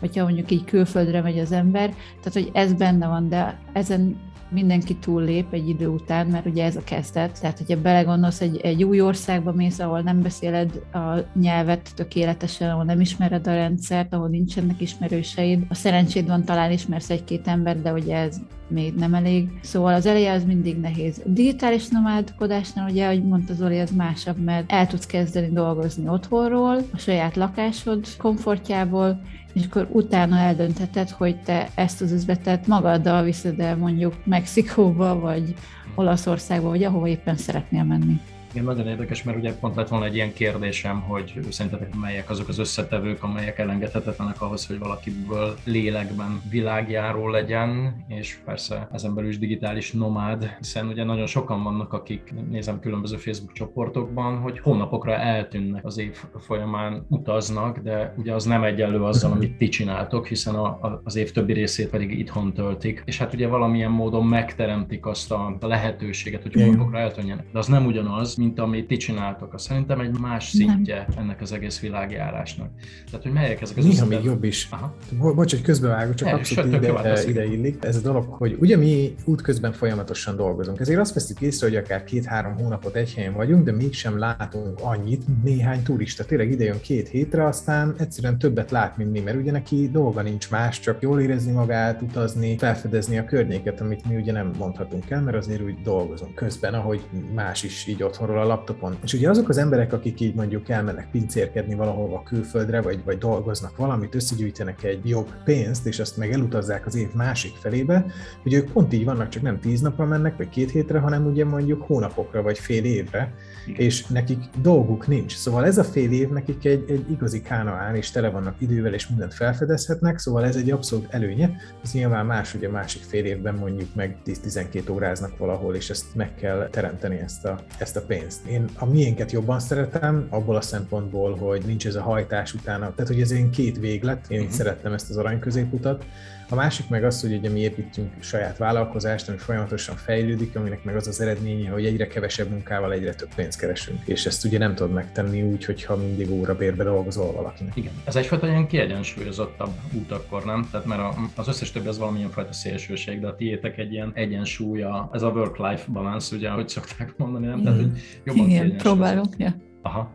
Hogyha 0.00 0.22
mondjuk 0.22 0.50
így 0.50 0.64
külföldre 0.64 1.20
megy 1.20 1.38
az 1.38 1.52
ember, 1.52 1.88
tehát 2.22 2.32
hogy 2.32 2.50
ez 2.52 2.72
benne 2.72 3.06
van, 3.06 3.28
de 3.28 3.58
ezen 3.72 4.16
mindenki 4.50 4.96
túllép 4.96 5.52
egy 5.52 5.68
idő 5.68 5.86
után, 5.86 6.26
mert 6.26 6.46
ugye 6.46 6.64
ez 6.64 6.76
a 6.76 6.84
kezdet. 6.84 7.40
Tehát, 7.40 7.58
hogyha 7.58 7.80
belegondolsz, 7.80 8.40
egy, 8.40 8.56
egy 8.56 8.84
új 8.84 9.00
országba 9.00 9.52
mész, 9.52 9.78
ahol 9.78 10.00
nem 10.00 10.22
beszéled 10.22 10.82
a 10.92 11.38
nyelvet 11.40 11.94
tökéletesen, 11.94 12.70
ahol 12.70 12.84
nem 12.84 13.00
ismered 13.00 13.46
a 13.46 13.54
rendszert, 13.54 14.14
ahol 14.14 14.28
nincsenek 14.28 14.80
ismerőseid. 14.80 15.64
A 15.68 15.74
szerencséd 15.74 16.26
van, 16.26 16.44
talán 16.44 16.72
ismersz 16.72 17.10
egy-két 17.10 17.48
ember, 17.48 17.82
de 17.82 17.92
ugye 17.92 18.16
ez 18.16 18.40
még 18.68 18.94
nem 18.94 19.14
elég. 19.14 19.48
Szóval 19.62 19.94
az 19.94 20.06
eleje 20.06 20.32
az 20.32 20.44
mindig 20.44 20.80
nehéz. 20.80 21.22
A 21.26 21.28
digitális 21.28 21.88
nomádkodásnál 21.88 22.90
ugye, 22.90 23.04
ahogy 23.04 23.24
mondta 23.24 23.54
Zoli, 23.54 23.78
ez 23.78 23.90
másabb, 23.90 24.38
mert 24.38 24.72
el 24.72 24.86
tudsz 24.86 25.06
kezdeni 25.06 25.48
dolgozni 25.52 26.08
otthonról, 26.08 26.76
a 26.92 26.98
saját 26.98 27.36
lakásod 27.36 28.06
komfortjából, 28.18 29.20
és 29.56 29.64
akkor 29.66 29.88
utána 29.92 30.38
eldöntheted, 30.38 31.10
hogy 31.10 31.36
te 31.36 31.68
ezt 31.74 32.00
az 32.00 32.12
üzletet 32.12 32.66
magaddal 32.66 33.22
viszed 33.22 33.60
el 33.60 33.76
mondjuk 33.76 34.14
Mexikóba, 34.24 35.18
vagy 35.20 35.54
Olaszországba, 35.94 36.68
vagy 36.68 36.84
ahova 36.84 37.08
éppen 37.08 37.36
szeretnél 37.36 37.84
menni. 37.84 38.20
Igen, 38.56 38.68
nagyon 38.68 38.86
érdekes, 38.86 39.22
mert 39.22 39.38
ugye 39.38 39.54
pont 39.54 39.76
lett 39.76 39.88
volna 39.88 40.04
egy 40.04 40.14
ilyen 40.14 40.32
kérdésem, 40.32 41.00
hogy 41.00 41.40
szerintetek 41.50 41.94
melyek 42.00 42.30
azok 42.30 42.48
az 42.48 42.58
összetevők, 42.58 43.22
amelyek 43.22 43.58
elengedhetetlenek 43.58 44.42
ahhoz, 44.42 44.66
hogy 44.66 44.78
valakiből 44.78 45.54
lélekben 45.64 46.40
világjáró 46.50 47.28
legyen, 47.28 47.96
és 48.08 48.38
persze 48.44 48.88
ezen 48.92 49.14
belül 49.14 49.30
is 49.30 49.38
digitális 49.38 49.92
nomád, 49.92 50.56
hiszen 50.58 50.86
ugye 50.86 51.04
nagyon 51.04 51.26
sokan 51.26 51.62
vannak, 51.62 51.92
akik 51.92 52.34
nézem 52.50 52.80
különböző 52.80 53.16
Facebook 53.16 53.52
csoportokban, 53.52 54.38
hogy 54.38 54.58
hónapokra 54.58 55.16
eltűnnek 55.16 55.84
az 55.84 55.98
év 55.98 56.16
folyamán, 56.38 57.06
utaznak, 57.08 57.78
de 57.78 58.14
ugye 58.16 58.34
az 58.34 58.44
nem 58.44 58.64
egyenlő 58.64 59.02
azzal, 59.02 59.32
amit 59.32 59.56
ti 59.56 59.68
csináltok, 59.68 60.26
hiszen 60.26 60.54
a, 60.54 60.64
a, 60.64 61.00
az 61.04 61.16
év 61.16 61.32
többi 61.32 61.52
részét 61.52 61.88
pedig 61.88 62.18
itthon 62.18 62.52
töltik, 62.52 63.02
és 63.04 63.18
hát 63.18 63.34
ugye 63.34 63.46
valamilyen 63.46 63.90
módon 63.90 64.26
megteremtik 64.26 65.06
azt 65.06 65.32
a, 65.32 65.56
a 65.60 65.66
lehetőséget, 65.66 66.42
hogy 66.42 66.54
hónapokra 66.54 66.98
eltűnjenek. 66.98 67.46
De 67.52 67.58
az 67.58 67.66
nem 67.66 67.86
ugyanaz, 67.86 68.34
mint 68.34 68.45
amit 68.56 68.86
ti 68.86 68.96
csináltok. 68.96 69.54
Az 69.54 69.62
szerintem 69.62 70.00
egy 70.00 70.18
más 70.18 70.48
szintje 70.48 71.04
nem. 71.08 71.18
ennek 71.18 71.40
az 71.40 71.52
egész 71.52 71.80
világjárásnak. 71.80 72.70
Tehát, 73.04 73.22
hogy 73.22 73.32
melyek 73.32 73.60
ezek 73.60 73.76
az 73.76 73.84
Néha 73.84 74.06
még 74.06 74.24
jobb 74.24 74.44
is. 74.44 74.68
Aha. 74.70 74.94
Bocs, 75.34 75.50
hogy 75.50 75.62
közbevágok, 75.62 76.14
csak 76.14 76.32
abszolút 76.32 76.74
ide, 76.74 77.22
ide 77.26 77.44
illik. 77.44 77.84
Ez 77.84 77.96
a 77.96 78.00
dolog, 78.00 78.24
hogy 78.28 78.56
ugye 78.60 78.76
mi 78.76 79.14
útközben 79.24 79.72
folyamatosan 79.72 80.36
dolgozunk. 80.36 80.80
Ezért 80.80 81.00
azt 81.00 81.14
veszük 81.14 81.40
észre, 81.40 81.66
hogy 81.66 81.76
akár 81.76 82.04
két-három 82.04 82.56
hónapot 82.56 82.94
egy 82.94 83.14
helyen 83.14 83.32
vagyunk, 83.32 83.64
de 83.64 83.72
mégsem 83.72 84.18
látunk 84.18 84.78
annyit, 84.82 85.26
mint 85.26 85.44
néhány 85.44 85.82
turista. 85.82 86.24
Tényleg 86.24 86.50
ide 86.50 86.64
jön 86.64 86.80
két 86.80 87.08
hétre, 87.08 87.44
aztán 87.44 87.94
egyszerűen 87.98 88.38
többet 88.38 88.70
lát, 88.70 88.96
mint 88.96 89.12
mi, 89.12 89.20
mert 89.20 89.36
ugye 89.36 89.52
neki 89.52 89.88
dolga 89.92 90.22
nincs 90.22 90.50
más, 90.50 90.80
csak 90.80 91.02
jól 91.02 91.20
érezni 91.20 91.52
magát, 91.52 92.02
utazni, 92.02 92.58
felfedezni 92.58 93.18
a 93.18 93.24
környéket, 93.24 93.80
amit 93.80 94.08
mi 94.08 94.16
ugye 94.16 94.32
nem 94.32 94.50
mondhatunk 94.58 95.10
el, 95.10 95.20
mert 95.20 95.36
azért 95.36 95.62
úgy 95.62 95.82
dolgozunk 95.82 96.34
közben, 96.34 96.74
ahogy 96.74 97.00
más 97.34 97.62
is 97.62 97.86
így 97.86 98.02
otthonról 98.02 98.35
a 98.40 98.46
laptopon. 98.46 98.96
És 99.02 99.12
ugye 99.12 99.30
azok 99.30 99.48
az 99.48 99.56
emberek, 99.56 99.92
akik 99.92 100.20
így 100.20 100.34
mondjuk 100.34 100.68
elmennek 100.68 101.10
pincérkedni 101.10 101.74
valahova 101.74 102.22
külföldre, 102.22 102.80
vagy, 102.80 103.00
vagy 103.04 103.18
dolgoznak 103.18 103.76
valamit, 103.76 104.14
összegyűjtenek 104.14 104.82
egy 104.82 105.08
jobb 105.08 105.28
pénzt, 105.44 105.86
és 105.86 105.98
azt 105.98 106.16
meg 106.16 106.32
elutazzák 106.32 106.86
az 106.86 106.96
év 106.96 107.12
másik 107.14 107.54
felébe, 107.60 108.06
hogy 108.42 108.52
ők 108.52 108.70
pont 108.72 108.92
így 108.92 109.04
vannak, 109.04 109.28
csak 109.28 109.42
nem 109.42 109.60
tíz 109.60 109.80
napra 109.80 110.04
mennek, 110.04 110.36
vagy 110.36 110.48
két 110.48 110.70
hétre, 110.70 110.98
hanem 110.98 111.26
ugye 111.26 111.44
mondjuk 111.44 111.82
hónapokra, 111.82 112.42
vagy 112.42 112.58
fél 112.58 112.84
évre, 112.84 113.34
és 113.66 114.06
nekik 114.06 114.38
dolguk 114.62 115.06
nincs. 115.06 115.36
Szóval 115.36 115.66
ez 115.66 115.78
a 115.78 115.84
fél 115.84 116.12
év 116.12 116.28
nekik 116.28 116.64
egy, 116.64 116.84
egy 116.88 117.10
igazi 117.10 117.40
kánaán, 117.40 117.94
és 117.94 118.10
tele 118.10 118.30
vannak 118.30 118.54
idővel, 118.58 118.94
és 118.94 119.08
mindent 119.08 119.34
felfedezhetnek, 119.34 120.18
szóval 120.18 120.44
ez 120.44 120.56
egy 120.56 120.70
abszolút 120.70 121.06
előnye. 121.10 121.56
Ez 121.82 121.92
nyilván 121.92 122.26
más, 122.26 122.54
ugye 122.54 122.68
másik 122.68 123.02
fél 123.02 123.24
évben 123.24 123.54
mondjuk 123.54 123.94
meg 123.94 124.16
10-12 124.26 124.92
óráznak 124.92 125.38
valahol, 125.38 125.74
és 125.74 125.90
ezt 125.90 126.14
meg 126.14 126.34
kell 126.34 126.68
teremteni 126.70 127.16
ezt 127.18 127.44
a, 127.44 127.58
ezt 127.78 127.96
a 127.96 128.00
pénzt. 128.00 128.25
Én 128.48 128.64
a 128.78 128.84
miénket 128.84 129.32
jobban 129.32 129.60
szeretem, 129.60 130.26
abból 130.30 130.56
a 130.56 130.60
szempontból, 130.60 131.36
hogy 131.36 131.62
nincs 131.66 131.86
ez 131.86 131.94
a 131.94 132.02
hajtás 132.02 132.54
utána, 132.54 132.94
tehát 132.94 133.10
hogy 133.10 133.20
ez 133.20 133.30
én 133.30 133.50
két 133.50 133.78
véglet, 133.78 134.26
én 134.28 134.40
uh-huh. 134.40 134.54
szerettem 134.54 134.92
ezt 134.92 135.10
az 135.10 135.16
arany 135.16 135.38
középutat, 135.38 136.04
a 136.48 136.54
másik 136.54 136.88
meg 136.88 137.04
az, 137.04 137.20
hogy 137.20 137.32
ugye 137.32 137.50
mi 137.50 137.60
építünk 137.60 138.12
saját 138.20 138.56
vállalkozást, 138.58 139.28
ami 139.28 139.36
folyamatosan 139.36 139.96
fejlődik, 139.96 140.56
aminek 140.56 140.84
meg 140.84 140.96
az 140.96 141.06
az 141.06 141.20
eredménye, 141.20 141.70
hogy 141.70 141.86
egyre 141.86 142.06
kevesebb 142.06 142.50
munkával 142.50 142.92
egyre 142.92 143.14
több 143.14 143.34
pénzt 143.34 143.58
keresünk. 143.58 144.00
És 144.04 144.26
ezt 144.26 144.44
ugye 144.44 144.58
nem 144.58 144.74
tudod 144.74 144.92
megtenni 144.92 145.42
úgy, 145.42 145.64
hogyha 145.64 145.96
mindig 145.96 146.30
óra 146.30 146.56
bérbe 146.56 146.84
dolgozol 146.84 147.32
valakinek. 147.32 147.76
Igen. 147.76 147.92
Ez 148.04 148.16
egyfajta 148.16 148.46
ilyen 148.46 148.66
kiegyensúlyozottabb 148.66 149.72
út 149.92 150.10
akkor, 150.10 150.44
nem? 150.44 150.68
Tehát 150.70 150.86
mert 150.86 151.02
az 151.34 151.48
összes 151.48 151.72
többi 151.72 151.88
az 151.88 151.98
valamilyen 151.98 152.30
fajta 152.30 152.52
szélsőség, 152.52 153.20
de 153.20 153.26
a 153.26 153.36
tiétek 153.36 153.78
egy 153.78 153.92
ilyen 153.92 154.10
egyensúlya, 154.14 155.10
ez 155.12 155.22
a 155.22 155.28
work-life 155.28 155.84
balance, 155.92 156.36
ugye, 156.36 156.48
ahogy 156.48 156.68
szokták 156.68 157.14
mondani, 157.16 157.46
nem? 157.46 157.62
Tehát, 157.62 157.78
hogy 157.78 157.98
jobban 158.24 158.48
Igen, 158.48 158.76
próbálunk, 158.76 159.34
ja. 159.38 159.54
Aha. 159.82 160.14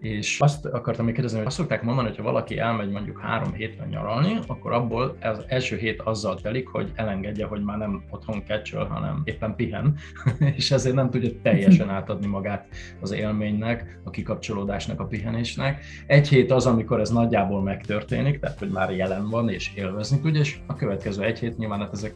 És 0.00 0.40
azt 0.40 0.66
akartam 0.66 1.04
még 1.04 1.14
kérdezni, 1.14 1.38
hogy 1.38 1.46
azt 1.46 1.56
szokták 1.56 1.82
mondani, 1.82 2.08
hogy 2.08 2.16
ha 2.16 2.22
valaki 2.22 2.58
elmegy 2.58 2.90
mondjuk 2.90 3.20
három 3.20 3.52
hétre 3.52 3.86
nyaralni, 3.86 4.38
akkor 4.46 4.72
abból 4.72 5.16
az 5.20 5.44
első 5.46 5.76
hét 5.76 6.00
azzal 6.00 6.40
telik, 6.40 6.68
hogy 6.68 6.92
elengedje, 6.94 7.46
hogy 7.46 7.62
már 7.62 7.78
nem 7.78 8.04
otthon 8.10 8.44
kecsöl, 8.44 8.84
hanem 8.84 9.22
éppen 9.24 9.56
pihen, 9.56 9.94
és 10.56 10.70
ezért 10.70 10.94
nem 10.94 11.10
tudja 11.10 11.30
teljesen 11.42 11.90
átadni 11.90 12.26
magát 12.26 12.68
az 13.00 13.12
élménynek, 13.12 14.00
a 14.04 14.10
kikapcsolódásnak, 14.10 15.00
a 15.00 15.06
pihenésnek. 15.06 15.84
Egy 16.06 16.28
hét 16.28 16.50
az, 16.50 16.66
amikor 16.66 17.00
ez 17.00 17.10
nagyjából 17.10 17.62
megtörténik, 17.62 18.38
tehát 18.38 18.58
hogy 18.58 18.70
már 18.70 18.90
jelen 18.90 19.28
van 19.28 19.48
és 19.48 19.72
élvezni 19.74 20.20
tudja, 20.20 20.40
és 20.40 20.58
a 20.66 20.74
következő 20.74 21.22
egy 21.22 21.38
hét 21.38 21.58
nyilván 21.58 21.80
hát 21.80 21.92
ezek 21.92 22.14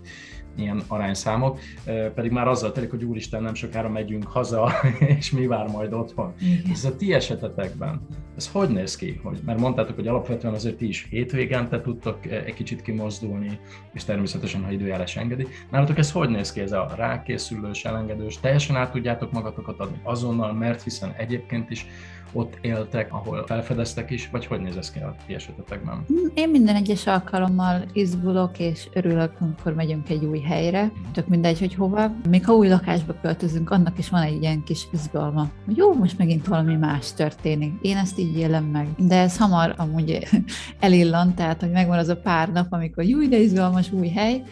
ilyen 0.57 0.83
arányszámok, 0.89 1.59
pedig 2.15 2.31
már 2.31 2.49
azzal 2.49 2.73
telik, 2.73 2.91
hogy 2.91 3.05
úristen, 3.05 3.43
nem 3.43 3.55
sokára 3.55 3.89
megyünk 3.89 4.27
haza, 4.27 4.73
és 5.19 5.31
mi 5.31 5.47
vár 5.47 5.69
majd 5.69 5.93
otthon. 5.93 6.33
Igen. 6.41 6.73
Ez 6.73 6.85
a 6.85 6.97
ti 6.97 7.15
esetetekben, 7.15 8.07
ez 8.37 8.51
hogy 8.53 8.69
néz 8.69 8.97
ki? 8.97 9.21
Hogy, 9.23 9.39
mert 9.45 9.59
mondtátok, 9.59 9.95
hogy 9.95 10.07
alapvetően 10.07 10.55
azért 10.55 10.77
ti 10.77 10.89
is 10.89 11.07
hétvégente 11.11 11.81
tudtok 11.81 12.27
egy 12.27 12.55
kicsit 12.55 12.83
kimozdulni, 12.83 13.59
és 13.93 14.05
természetesen, 14.05 14.65
ha 14.65 14.71
időjárás 14.71 15.17
engedi. 15.17 15.47
Nálatok 15.71 15.99
ez 15.99 16.13
hogy 16.13 16.29
néz 16.29 16.53
ki, 16.53 16.61
ez 16.61 16.73
a 16.73 16.93
rákészülős, 16.97 17.85
elengedős? 17.85 18.41
Teljesen 18.41 18.77
át 18.77 18.93
tudjátok 18.93 19.33
magatokat 19.33 19.81
adni 19.81 20.01
azonnal, 20.03 20.53
mert 20.53 20.83
hiszen 20.83 21.15
egyébként 21.17 21.71
is 21.71 21.87
ott 22.33 22.59
éltek, 22.61 23.13
ahol 23.13 23.47
felfedeztek 23.47 24.11
is, 24.11 24.29
vagy 24.31 24.47
hogy 24.47 24.61
néz 24.61 24.77
ez 24.77 24.91
ki 24.91 24.99
a 24.99 25.15
ti 25.27 25.35
esetetekben? 25.35 26.05
Én 26.35 26.49
minden 26.49 26.77
egyes 26.77 27.07
alkalommal 27.07 27.85
izgulok 27.93 28.59
és 28.59 28.89
örülök, 28.93 29.33
amikor 29.41 29.75
megyünk 29.75 30.09
egy 30.09 30.25
új 30.25 30.41
helyre, 30.41 30.85
mm. 30.85 31.13
tök 31.13 31.29
mindegy, 31.29 31.59
hogy 31.59 31.75
hova. 31.75 32.15
Még 32.29 32.45
ha 32.45 32.53
új 32.53 32.69
lakásba 32.69 33.15
költözünk, 33.23 33.71
annak 33.71 33.99
is 33.99 34.09
van 34.09 34.23
egy 34.23 34.43
ilyen 34.43 34.63
kis 34.65 34.89
izgalma, 34.93 35.51
hogy 35.65 35.77
jó, 35.77 35.95
most 35.95 36.19
megint 36.19 36.47
valami 36.47 36.77
más 36.77 37.13
történik. 37.13 37.73
Én 37.81 37.97
ezt 37.97 38.19
így 38.19 38.39
élem 38.39 38.65
meg. 38.65 38.89
De 38.97 39.21
ez 39.21 39.39
hamar 39.39 39.75
amúgy 39.77 40.29
elillant, 40.81 41.35
tehát 41.35 41.61
hogy 41.61 41.71
megvan 41.71 41.99
az 41.99 42.09
a 42.09 42.17
pár 42.17 42.53
nap, 42.53 42.67
amikor 42.73 43.05
jó, 43.05 43.27
de 43.29 43.39
izgalmas 43.39 43.93
új 43.93 44.09
hely, 44.09 44.43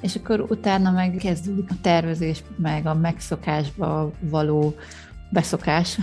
és 0.00 0.16
akkor 0.16 0.40
utána 0.40 0.90
meg 0.90 1.16
kezdődik 1.18 1.70
a 1.70 1.74
tervezés, 1.80 2.42
meg 2.56 2.86
a 2.86 2.94
megszokásba 2.94 4.10
való 4.20 4.74
beszokás, 5.28 5.98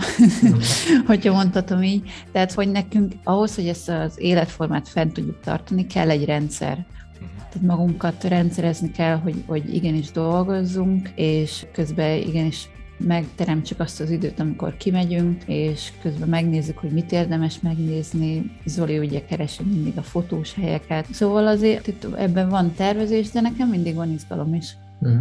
hogyha 1.06 1.32
mondhatom 1.32 1.82
így. 1.82 2.10
Tehát, 2.32 2.52
hogy 2.52 2.70
nekünk 2.70 3.12
ahhoz, 3.24 3.54
hogy 3.54 3.68
ezt 3.68 3.88
az 3.88 4.20
életformát 4.20 4.88
fent 4.88 5.12
tudjuk 5.12 5.40
tartani, 5.40 5.86
kell 5.86 6.10
egy 6.10 6.24
rendszer. 6.24 6.76
Mhm. 6.76 7.26
Tehát 7.36 7.66
magunkat 7.66 8.24
rendszerezni 8.24 8.90
kell, 8.90 9.16
hogy, 9.16 9.42
hogy 9.46 9.74
igenis 9.74 10.10
dolgozzunk, 10.10 11.08
és 11.14 11.66
közben 11.72 12.18
igenis 12.18 12.68
megteremtsük 12.98 13.80
azt 13.80 14.00
az 14.00 14.10
időt, 14.10 14.40
amikor 14.40 14.76
kimegyünk, 14.76 15.42
és 15.46 15.92
közben 16.02 16.28
megnézzük, 16.28 16.78
hogy 16.78 16.90
mit 16.90 17.12
érdemes 17.12 17.60
megnézni. 17.60 18.50
Zoli 18.64 18.98
ugye 18.98 19.24
keresi 19.24 19.62
mindig 19.62 19.98
a 19.98 20.02
fotós 20.02 20.54
helyeket. 20.54 21.12
Szóval 21.12 21.46
azért 21.46 21.86
itt 21.86 22.06
ebben 22.16 22.48
van 22.48 22.74
tervezés, 22.74 23.30
de 23.30 23.40
nekem 23.40 23.68
mindig 23.68 23.94
van 23.94 24.12
izgalom 24.12 24.54
is. 24.54 24.76
Mm. 25.06 25.18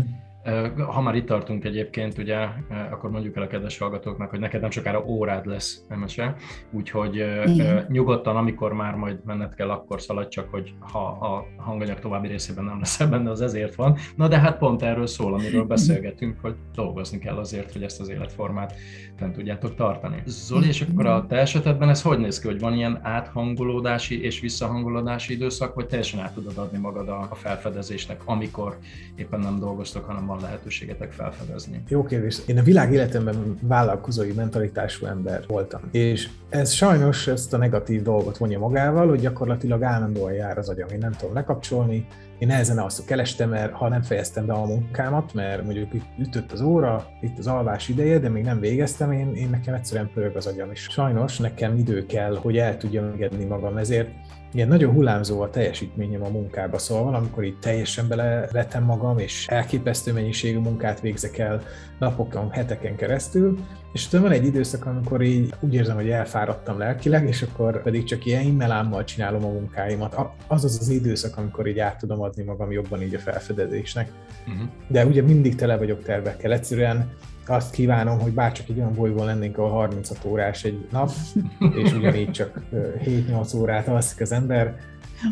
Ha 0.88 1.02
már 1.02 1.16
itt 1.16 1.26
tartunk 1.26 1.66
egyébként, 1.66 2.18
ugye, 2.18 2.48
akkor 2.92 3.10
mondjuk 3.10 3.36
el 3.36 3.44
a 3.44 3.48
kedves 3.48 3.78
hallgatóknak, 3.78 4.30
hogy 4.30 4.40
neked 4.40 4.62
nem 4.62 4.70
sokára 4.70 5.04
órád 5.06 5.46
lesz 5.46 5.86
MSE, 6.00 6.36
úgyhogy 6.72 7.16
Igen. 7.46 7.86
nyugodtan, 7.90 8.36
amikor 8.36 8.74
már 8.74 8.96
majd 8.96 9.20
menned 9.26 9.56
kell, 9.56 9.70
akkor 9.70 10.02
szaladj 10.02 10.28
csak, 10.28 10.50
hogy 10.50 10.74
ha 10.80 11.06
a 11.06 11.46
hanganyag 11.62 12.00
további 12.00 12.28
részében 12.28 12.64
nem 12.64 12.80
lesz 12.80 13.04
benne, 13.10 13.30
az 13.30 13.42
ezért 13.42 13.76
van. 13.76 13.98
Na 14.16 14.28
de 14.28 14.40
hát 14.40 14.58
pont 14.58 14.82
erről 14.82 15.08
szól, 15.08 15.34
amiről 15.34 15.66
beszélgetünk, 15.66 16.38
hogy 16.42 16.56
dolgozni 16.76 17.20
kell 17.20 17.38
azért, 17.38 17.72
hogy 17.72 17.84
ezt 17.84 18.00
az 18.00 18.10
életformát 18.10 18.74
fent 19.18 19.34
tudjátok 19.34 19.76
tartani. 19.76 20.22
Zoli, 20.26 20.68
és 20.68 20.82
akkor 20.82 21.06
a 21.06 21.26
te 21.28 21.36
esetedben 21.36 21.90
ez 21.90 22.02
hogy 22.02 22.20
néz 22.20 22.40
ki, 22.40 22.48
hogy 22.48 22.60
van 22.60 22.74
ilyen 22.74 23.00
áthangolódási 23.04 24.24
és 24.24 24.40
visszahangolódási 24.40 25.34
időszak, 25.34 25.74
vagy 25.74 25.86
teljesen 25.86 26.20
át 26.20 26.34
tudod 26.34 26.58
adni 26.58 26.78
magad 26.78 27.10
a 27.10 27.30
felfedezésnek, 27.34 28.22
amikor 28.26 28.78
éppen 29.16 29.40
nem 29.40 29.60
dolgoztok, 29.60 30.06
hanem 30.06 30.26
van 30.34 30.42
lehetőségetek 30.42 31.12
felfedezni? 31.12 31.84
Jó 31.88 32.04
kérdés. 32.04 32.38
Én 32.46 32.58
a 32.58 32.62
világ 32.62 32.94
életemben 32.94 33.58
vállalkozói 33.62 34.32
mentalitású 34.32 35.06
ember 35.06 35.44
voltam. 35.48 35.82
És 35.92 36.30
ez 36.50 36.72
sajnos 36.72 37.28
ezt 37.28 37.54
a 37.54 37.58
negatív 37.58 38.02
dolgot 38.02 38.38
vonja 38.38 38.60
magával, 38.60 39.08
hogy 39.08 39.20
gyakorlatilag 39.20 39.84
állandóan 39.84 40.34
jár 40.34 40.58
az 40.58 40.70
agyam. 40.70 40.90
Én 40.90 40.98
nem 40.98 41.12
tudom 41.12 41.34
lekapcsolni, 41.34 42.08
én 42.44 42.50
nehezen 42.50 42.80
azt 42.80 43.06
kerestem, 43.06 43.50
mert 43.50 43.74
ha 43.74 43.90
nem 43.90 44.02
fejeztem 44.02 44.46
be 44.46 44.54
a 44.54 44.66
munkámat, 44.66 45.34
mert 45.34 45.64
mondjuk 45.64 45.92
ütött 46.18 46.52
az 46.52 46.62
óra, 46.62 47.08
itt 47.22 47.38
az 47.38 47.48
alvás 47.48 47.90
ideje, 47.90 48.20
de 48.20 48.30
még 48.30 48.44
nem 48.44 48.60
végeztem, 48.60 49.12
én, 49.12 49.36
én 49.36 49.50
nekem 49.50 49.74
egyszerűen 49.74 50.10
pörög 50.14 50.36
az 50.36 50.48
agyam 50.48 50.72
is. 50.72 50.88
Sajnos 50.90 51.38
nekem 51.38 51.78
idő 51.78 52.06
kell, 52.06 52.36
hogy 52.36 52.58
el 52.58 52.78
tudjam 52.78 53.06
engedni 53.06 53.46
magam, 53.46 53.78
ezért 53.78 54.10
ilyen 54.54 54.68
nagyon 54.68 54.94
hullámzó 54.94 55.42
a 55.42 55.50
teljesítményem 55.50 56.24
a 56.24 56.30
munkába, 56.30 56.78
szóval 56.78 57.04
valamikor 57.04 57.44
itt 57.44 57.60
teljesen 57.60 58.08
beleretem 58.08 58.84
magam, 58.84 59.18
és 59.18 59.48
elképesztő 59.48 60.14
mennyiségű 60.14 60.60
munkát 60.60 61.00
végzek 61.00 61.38
el 61.38 61.62
napokon, 62.00 62.52
heteken 62.52 62.96
keresztül, 62.96 63.60
és 63.94 64.08
utána 64.08 64.24
van 64.24 64.32
egy 64.32 64.46
időszak, 64.46 64.86
amikor 64.86 65.22
így 65.22 65.54
úgy 65.60 65.74
érzem, 65.74 65.96
hogy 65.96 66.10
elfáradtam 66.10 66.78
lelkileg, 66.78 67.28
és 67.28 67.42
akkor 67.42 67.82
pedig 67.82 68.04
csak 68.04 68.26
ilyen 68.26 68.44
immelámmal 68.44 69.04
csinálom 69.04 69.46
a 69.46 69.52
munkáimat. 69.52 70.16
Az 70.48 70.64
az 70.64 70.78
az 70.80 70.90
időszak, 70.90 71.38
amikor 71.38 71.68
így 71.68 71.80
át 71.80 71.98
tudom 71.98 72.22
adni 72.22 72.44
magam 72.44 72.72
jobban 72.72 73.02
így 73.02 73.16
a 73.16 73.20
felfedezésnek. 73.20 74.12
Uh-huh. 74.48 74.68
De 74.88 75.06
ugye 75.06 75.22
mindig 75.22 75.56
tele 75.56 75.78
vagyok 75.78 76.04
tervekkel. 76.04 76.52
Egyszerűen 76.52 77.12
azt 77.48 77.72
kívánom, 77.72 78.20
hogy 78.20 78.32
bárcsak 78.32 78.70
egy 78.70 78.78
olyan 78.78 78.94
bolygón 78.94 79.26
lennénk, 79.26 79.58
ahol 79.58 79.72
36 79.72 80.26
órás 80.26 80.64
egy 80.64 80.88
nap, 80.92 81.12
és 81.84 81.94
ugyanígy 81.94 82.32
csak 82.32 82.60
7-8 82.74 83.56
órát 83.56 83.88
alszik 83.88 84.22
az 84.22 84.32
ember. 84.32 84.76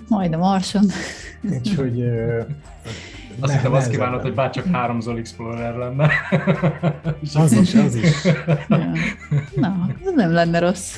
Majd 0.07 0.33
a 0.33 0.37
marson. 0.37 0.85
Úgyhogy... 1.51 2.03
Azt 3.39 3.53
hittem 3.53 3.73
azt 3.73 3.89
kívánod, 3.89 4.21
hogy 4.21 4.33
bárcsak 4.33 4.65
három 4.71 4.99
Zol 4.99 5.17
Explorer 5.17 5.75
lenne. 5.75 6.11
az 7.33 7.51
is, 7.51 7.75
az 7.75 7.95
is. 7.95 8.23
Ja. 8.67 8.91
Na, 9.55 9.89
ez 10.05 10.13
nem 10.15 10.31
lenne 10.31 10.59
rossz. 10.59 10.95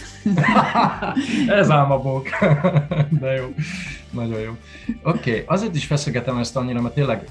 ez 1.60 1.70
álmabók. 1.70 2.28
De 3.10 3.32
jó. 3.32 3.54
Nagyon 4.10 4.40
jó. 4.40 4.52
Oké, 5.04 5.30
okay. 5.32 5.44
azért 5.46 5.75
is 5.75 5.86
feszegetem 5.86 6.38
ezt 6.38 6.56
annyira, 6.56 6.82
mert 6.82 6.94
tényleg 6.94 7.28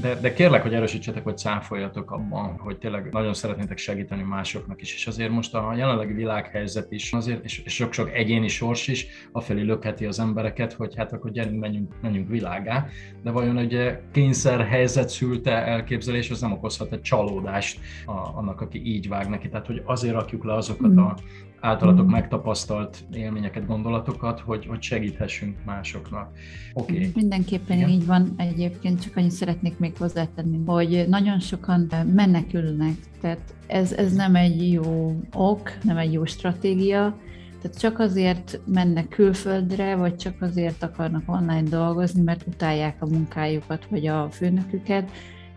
de, 0.00 0.14
de 0.14 0.32
kérlek, 0.32 0.62
hogy 0.62 0.74
erősítsetek, 0.74 1.24
hogy 1.24 1.38
cáfoljatok 1.38 2.10
abban, 2.10 2.58
hogy 2.58 2.78
tényleg 2.78 3.12
nagyon 3.12 3.34
szeretnétek 3.34 3.78
segíteni 3.78 4.22
másoknak 4.22 4.80
is, 4.80 4.94
és 4.94 5.06
azért 5.06 5.30
most 5.30 5.54
a 5.54 5.74
jelenlegi 5.76 6.12
világhelyzet 6.12 6.92
is, 6.92 7.12
azért, 7.12 7.44
és, 7.44 7.62
sok-sok 7.66 8.12
egyéni 8.12 8.48
sors 8.48 8.88
is 8.88 9.06
afelé 9.32 9.62
lökheti 9.62 10.06
az 10.06 10.20
embereket, 10.20 10.72
hogy 10.72 10.94
hát 10.96 11.12
akkor 11.12 11.30
gyerünk, 11.30 11.60
menjünk, 11.60 11.94
menjünk 12.02 12.28
világá, 12.28 12.86
de 13.22 13.30
vajon 13.30 13.58
egy 13.58 13.98
kényszer 14.12 14.66
helyzet 14.66 15.08
szülte 15.08 15.66
elképzelés, 15.66 16.30
az 16.30 16.40
nem 16.40 16.52
okozhat 16.52 16.92
egy 16.92 17.00
csalódást 17.00 17.80
a, 18.06 18.38
annak, 18.38 18.60
aki 18.60 18.86
így 18.86 19.08
vág 19.08 19.28
neki, 19.28 19.48
tehát 19.48 19.66
hogy 19.66 19.82
azért 19.84 20.14
rakjuk 20.14 20.44
le 20.44 20.54
azokat 20.54 20.96
a 20.96 21.16
általatok 21.60 22.06
mm. 22.06 22.10
megtapasztalt 22.10 23.04
élményeket, 23.12 23.66
gondolatokat, 23.66 24.40
hogy, 24.40 24.66
hogy 24.66 24.82
segíthessünk 24.82 25.56
másoknak. 25.64 26.30
Oké. 26.74 26.94
Okay. 26.94 27.10
Mindenképpen 27.14 27.76
Igen. 27.76 27.88
így 27.88 28.06
van 28.06 28.34
egyébként, 28.36 29.02
csak 29.02 29.16
annyit 29.16 29.30
szeretnék 29.30 29.78
még 29.78 29.96
hozzátenni, 29.98 30.60
hogy 30.66 31.04
nagyon 31.08 31.40
sokan 31.40 31.90
menekülnek, 32.14 32.94
tehát 33.20 33.54
ez, 33.66 33.92
ez 33.92 34.12
nem 34.12 34.34
egy 34.34 34.72
jó 34.72 35.16
ok, 35.32 35.70
nem 35.82 35.96
egy 35.96 36.12
jó 36.12 36.24
stratégia, 36.24 37.16
tehát 37.62 37.78
csak 37.78 37.98
azért 37.98 38.60
mennek 38.66 39.08
külföldre, 39.08 39.96
vagy 39.96 40.16
csak 40.16 40.34
azért 40.40 40.82
akarnak 40.82 41.22
online 41.26 41.68
dolgozni, 41.68 42.22
mert 42.22 42.46
utálják 42.46 42.96
a 43.02 43.06
munkájukat, 43.06 43.86
vagy 43.90 44.06
a 44.06 44.28
főnöküket, 44.30 45.10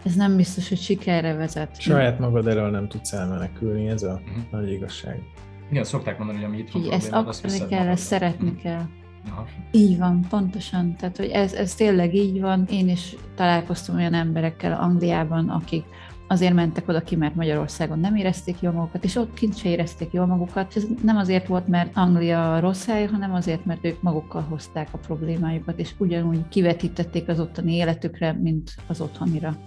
ez 0.06 0.16
nem 0.16 0.36
biztos, 0.36 0.70
hogy 0.70 0.78
sikerre 0.78 1.34
vezet. 1.34 1.82
Saját 1.82 2.20
magad 2.20 2.48
elől 2.48 2.70
nem 2.70 2.88
tudsz 2.88 3.14
elmenekülni, 3.14 3.88
ez 3.88 4.04
a 4.04 4.14
uh-huh. 4.14 4.44
nagy 4.52 4.72
igazság. 4.72 5.24
Igen, 5.70 5.84
szokták 5.84 6.18
mondani, 6.18 6.38
hogy 6.40 6.48
ami 6.48 6.58
itt 6.58 6.72
van 6.72 6.92
ezt 6.92 7.12
akarni 7.12 7.68
kell, 7.68 7.88
ezt 7.88 8.04
szeretni 8.04 8.56
kell. 8.56 8.82
Aha. 9.30 9.46
Így 9.72 9.98
van, 9.98 10.26
pontosan. 10.30 10.96
Tehát, 10.96 11.18
hogy 11.18 11.30
ez, 11.30 11.54
ez 11.54 11.76
tényleg 11.76 12.16
így 12.16 12.40
van. 12.40 12.66
Én 12.70 12.90
is 12.90 13.16
találkoztam 13.36 13.96
olyan 13.96 14.14
emberekkel 14.14 14.82
Angliában, 14.82 15.50
akik 15.50 15.84
azért 16.28 16.54
mentek 16.54 16.88
oda 16.88 17.02
ki, 17.02 17.16
mert 17.16 17.36
Magyarországon 17.36 18.00
nem 18.00 18.16
érezték 18.16 18.62
jól 18.62 18.74
magukat, 18.74 19.04
és 19.04 19.16
ott 19.16 19.34
kint 19.34 19.58
se 19.58 19.70
érezték 19.70 20.12
jól 20.12 20.26
magukat. 20.26 20.76
Ez 20.76 20.86
nem 21.04 21.18
azért 21.18 21.48
volt, 21.48 21.68
mert 21.68 21.98
Anglia 21.98 22.60
rossz 22.60 22.86
hely, 22.86 23.06
hanem 23.06 23.34
azért, 23.34 23.66
mert 23.66 23.86
ők 23.86 24.02
magukkal 24.02 24.42
hozták 24.42 24.88
a 24.92 24.98
problémájukat, 24.98 25.80
és 25.80 25.94
ugyanúgy 25.98 26.48
kivetítették 26.48 27.28
az 27.28 27.40
ottani 27.40 27.74
életükre, 27.74 28.34
mint 28.34 28.76
az 28.88 29.02
otthonira. 29.02 29.58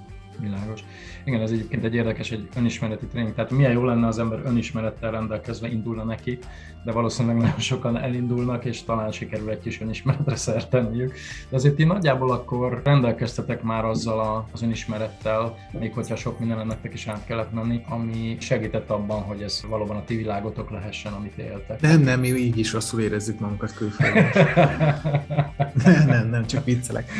Világos. 0.43 0.85
Igen, 1.25 1.41
ez 1.41 1.51
egyébként 1.51 1.85
egy 1.85 1.95
érdekes, 1.95 2.31
egy 2.31 2.49
önismereti 2.57 3.07
tréning. 3.07 3.35
Tehát 3.35 3.51
milyen 3.51 3.73
jó 3.73 3.85
lenne 3.85 4.07
az 4.07 4.19
ember 4.19 4.41
önismerettel 4.45 5.11
rendelkezve 5.11 5.69
indulna 5.69 6.05
neki, 6.05 6.39
de 6.85 6.93
valószínűleg 6.93 7.37
nagyon 7.37 7.59
sokan 7.59 7.97
elindulnak, 7.97 8.65
és 8.65 8.83
talán 8.83 9.11
sikerül 9.11 9.51
egy 9.51 9.61
kis 9.61 9.81
önismeretre 9.81 10.37
szert 10.37 10.71
tenniük. 10.71 11.13
De 11.49 11.57
azért 11.57 11.75
ti 11.75 11.85
nagyjából 11.85 12.31
akkor 12.31 12.81
rendelkeztetek 12.85 13.63
már 13.63 13.85
azzal 13.85 14.49
az 14.53 14.63
önismerettel, 14.63 15.55
még 15.71 15.93
hogyha 15.93 16.17
sok 16.17 16.39
minden 16.39 16.67
nektek 16.67 16.95
is 16.95 17.07
át 17.07 17.25
kellett 17.25 17.53
menni, 17.53 17.85
ami 17.89 18.37
segített 18.41 18.91
abban, 18.91 19.23
hogy 19.23 19.43
ez 19.43 19.63
valóban 19.69 19.97
a 19.97 20.05
ti 20.05 20.17
világotok 20.17 20.71
lehessen, 20.71 21.13
amit 21.13 21.39
éltek. 21.39 21.81
Nem, 21.81 22.01
nem, 22.01 22.21
mi 22.21 22.29
így 22.29 22.59
is 22.59 22.73
rosszul 22.73 23.01
érezzük 23.01 23.41
magunkat 23.41 23.75
külföldön. 23.75 24.31
nem, 25.85 26.07
nem, 26.07 26.29
nem, 26.29 26.47
csak 26.47 26.65
viccelek. 26.65 27.11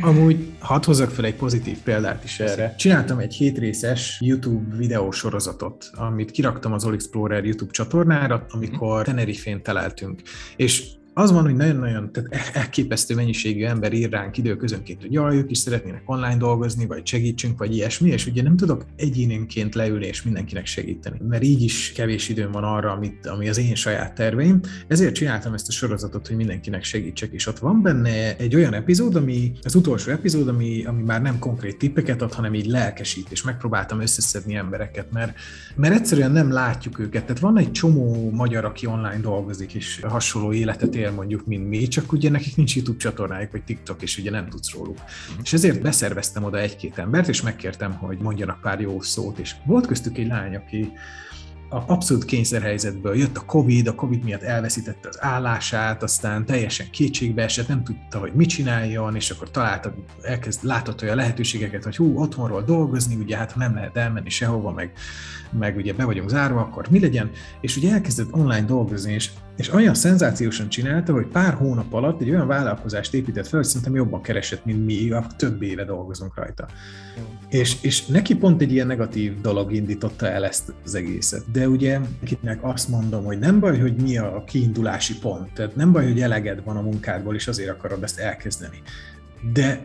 Amúgy 0.00 0.52
hadd 0.58 0.84
hozzak 0.84 1.10
fel 1.10 1.24
egy 1.24 1.34
pozitív 1.34 1.78
példát 1.78 2.24
is 2.24 2.40
erre. 2.40 2.74
Csináltam 2.74 3.18
egy 3.18 3.34
hétrészes 3.34 4.18
YouTube 4.20 4.76
videósorozatot, 4.76 5.90
amit 5.94 6.30
kiraktam 6.30 6.72
az 6.72 6.84
All 6.84 6.92
Explorer 6.92 7.44
YouTube 7.44 7.70
csatornára, 7.70 8.46
amikor 8.50 9.04
Tenerife-n 9.04 9.62
teleltünk. 9.62 10.22
És 10.56 10.82
az 11.14 11.32
van, 11.32 11.42
hogy 11.42 11.54
nagyon-nagyon 11.54 12.12
tehát 12.12 12.50
elképesztő 12.56 13.14
mennyiségű 13.14 13.64
ember 13.64 13.92
ír 13.92 14.10
ránk 14.10 14.36
időközönként, 14.36 15.00
hogy 15.00 15.12
jaj, 15.12 15.36
ők 15.36 15.50
is 15.50 15.58
szeretnének 15.58 16.02
online 16.06 16.36
dolgozni, 16.36 16.86
vagy 16.86 17.06
segítsünk, 17.06 17.58
vagy 17.58 17.74
ilyesmi, 17.74 18.10
és 18.10 18.26
ugye 18.26 18.42
nem 18.42 18.56
tudok 18.56 18.84
egyénenként 18.96 19.74
leülni 19.74 20.06
és 20.06 20.22
mindenkinek 20.22 20.66
segíteni, 20.66 21.20
mert 21.28 21.42
így 21.42 21.62
is 21.62 21.92
kevés 21.92 22.28
időm 22.28 22.50
van 22.50 22.64
arra, 22.64 22.92
amit, 22.92 23.26
ami 23.26 23.48
az 23.48 23.58
én 23.58 23.74
saját 23.74 24.14
terveim. 24.14 24.60
Ezért 24.88 25.14
csináltam 25.14 25.54
ezt 25.54 25.68
a 25.68 25.72
sorozatot, 25.72 26.26
hogy 26.26 26.36
mindenkinek 26.36 26.84
segítsek, 26.84 27.32
és 27.32 27.46
ott 27.46 27.58
van 27.58 27.82
benne 27.82 28.36
egy 28.36 28.54
olyan 28.54 28.74
epizód, 28.74 29.14
ami 29.14 29.52
az 29.62 29.74
utolsó 29.74 30.10
epizód, 30.10 30.48
ami, 30.48 30.84
ami 30.84 31.02
már 31.02 31.22
nem 31.22 31.38
konkrét 31.38 31.78
tippeket 31.78 32.22
ad, 32.22 32.32
hanem 32.32 32.54
így 32.54 32.66
lelkesít, 32.66 33.30
és 33.30 33.42
megpróbáltam 33.42 34.00
összeszedni 34.00 34.54
embereket, 34.54 35.12
mert, 35.12 35.38
mert 35.76 35.94
egyszerűen 35.94 36.32
nem 36.32 36.52
látjuk 36.52 36.98
őket. 36.98 37.24
Tehát 37.24 37.40
van 37.40 37.58
egy 37.58 37.70
csomó 37.70 38.30
magyar, 38.30 38.64
aki 38.64 38.86
online 38.86 39.20
dolgozik, 39.20 39.74
és 39.74 40.00
hasonló 40.02 40.52
életet 40.52 40.98
él 41.00 41.10
mondjuk, 41.12 41.46
mint 41.46 41.68
mi, 41.68 41.88
csak 41.88 42.12
ugye 42.12 42.30
nekik 42.30 42.56
nincs 42.56 42.76
YouTube 42.76 42.98
csatornájuk, 42.98 43.52
vagy 43.52 43.62
TikTok, 43.62 44.02
és 44.02 44.18
ugye 44.18 44.30
nem 44.30 44.48
tudsz 44.48 44.72
róluk. 44.72 44.98
Mm. 44.98 45.40
És 45.42 45.52
ezért 45.52 45.82
beszerveztem 45.82 46.44
oda 46.44 46.58
egy-két 46.58 46.98
embert, 46.98 47.28
és 47.28 47.42
megkértem, 47.42 47.92
hogy 47.92 48.18
mondjanak 48.18 48.60
pár 48.60 48.80
jó 48.80 49.00
szót, 49.00 49.38
és 49.38 49.54
volt 49.64 49.86
köztük 49.86 50.18
egy 50.18 50.26
lány, 50.26 50.56
aki 50.56 50.92
a 51.72 51.82
abszolút 51.86 52.24
kényszerhelyzetből 52.24 53.16
jött 53.16 53.36
a 53.36 53.44
Covid, 53.44 53.86
a 53.86 53.94
Covid 53.94 54.24
miatt 54.24 54.42
elveszítette 54.42 55.08
az 55.08 55.22
állását, 55.22 56.02
aztán 56.02 56.46
teljesen 56.46 56.90
kétségbe 56.90 57.42
esett, 57.42 57.68
nem 57.68 57.84
tudta, 57.84 58.18
hogy 58.18 58.32
mit 58.32 58.48
csináljon, 58.48 59.14
és 59.14 59.30
akkor 59.30 59.50
találta, 59.50 59.94
elkezd, 60.22 60.64
látott 60.64 61.02
olyan 61.02 61.16
lehetőségeket, 61.16 61.84
hogy 61.84 61.96
hú, 61.96 62.20
otthonról 62.20 62.62
dolgozni, 62.62 63.14
ugye 63.14 63.36
hát 63.36 63.52
ha 63.52 63.58
nem 63.58 63.74
lehet 63.74 63.96
elmenni 63.96 64.30
sehova, 64.30 64.70
meg, 64.70 64.92
meg 65.58 65.76
ugye 65.76 65.92
be 65.92 66.04
vagyunk 66.04 66.28
zárva, 66.28 66.60
akkor 66.60 66.86
mi 66.90 67.00
legyen, 67.00 67.30
és 67.60 67.76
ugye 67.76 67.92
elkezdett 67.92 68.32
online 68.32 68.64
dolgozni, 68.64 69.12
és 69.12 69.30
és 69.60 69.72
olyan 69.72 69.94
szenzációsan 69.94 70.68
csinálta, 70.68 71.12
hogy 71.12 71.26
pár 71.26 71.54
hónap 71.54 71.92
alatt 71.92 72.20
egy 72.20 72.30
olyan 72.30 72.46
vállalkozást 72.46 73.14
épített 73.14 73.46
fel, 73.46 73.58
hogy 73.58 73.68
szerintem 73.68 73.94
jobban 73.94 74.22
keresett, 74.22 74.64
mint 74.64 74.84
mi, 74.84 75.12
több 75.36 75.62
éve 75.62 75.84
dolgozunk 75.84 76.34
rajta. 76.34 76.66
És, 77.48 77.76
és 77.82 78.06
neki 78.06 78.36
pont 78.36 78.62
egy 78.62 78.72
ilyen 78.72 78.86
negatív 78.86 79.40
dolog 79.40 79.72
indította 79.72 80.28
el 80.28 80.44
ezt 80.44 80.72
az 80.84 80.94
egészet. 80.94 81.50
De 81.52 81.68
ugye 81.68 81.98
akinek 82.22 82.58
azt 82.62 82.88
mondom, 82.88 83.24
hogy 83.24 83.38
nem 83.38 83.60
baj, 83.60 83.78
hogy 83.78 83.94
mi 84.02 84.18
a 84.18 84.44
kiindulási 84.46 85.18
pont, 85.18 85.52
tehát 85.52 85.76
nem 85.76 85.92
baj, 85.92 86.04
hogy 86.04 86.20
eleged 86.20 86.64
van 86.64 86.76
a 86.76 86.82
munkádból, 86.82 87.34
és 87.34 87.48
azért 87.48 87.70
akarod 87.70 88.02
ezt 88.02 88.18
elkezdeni. 88.18 88.82
De 89.52 89.80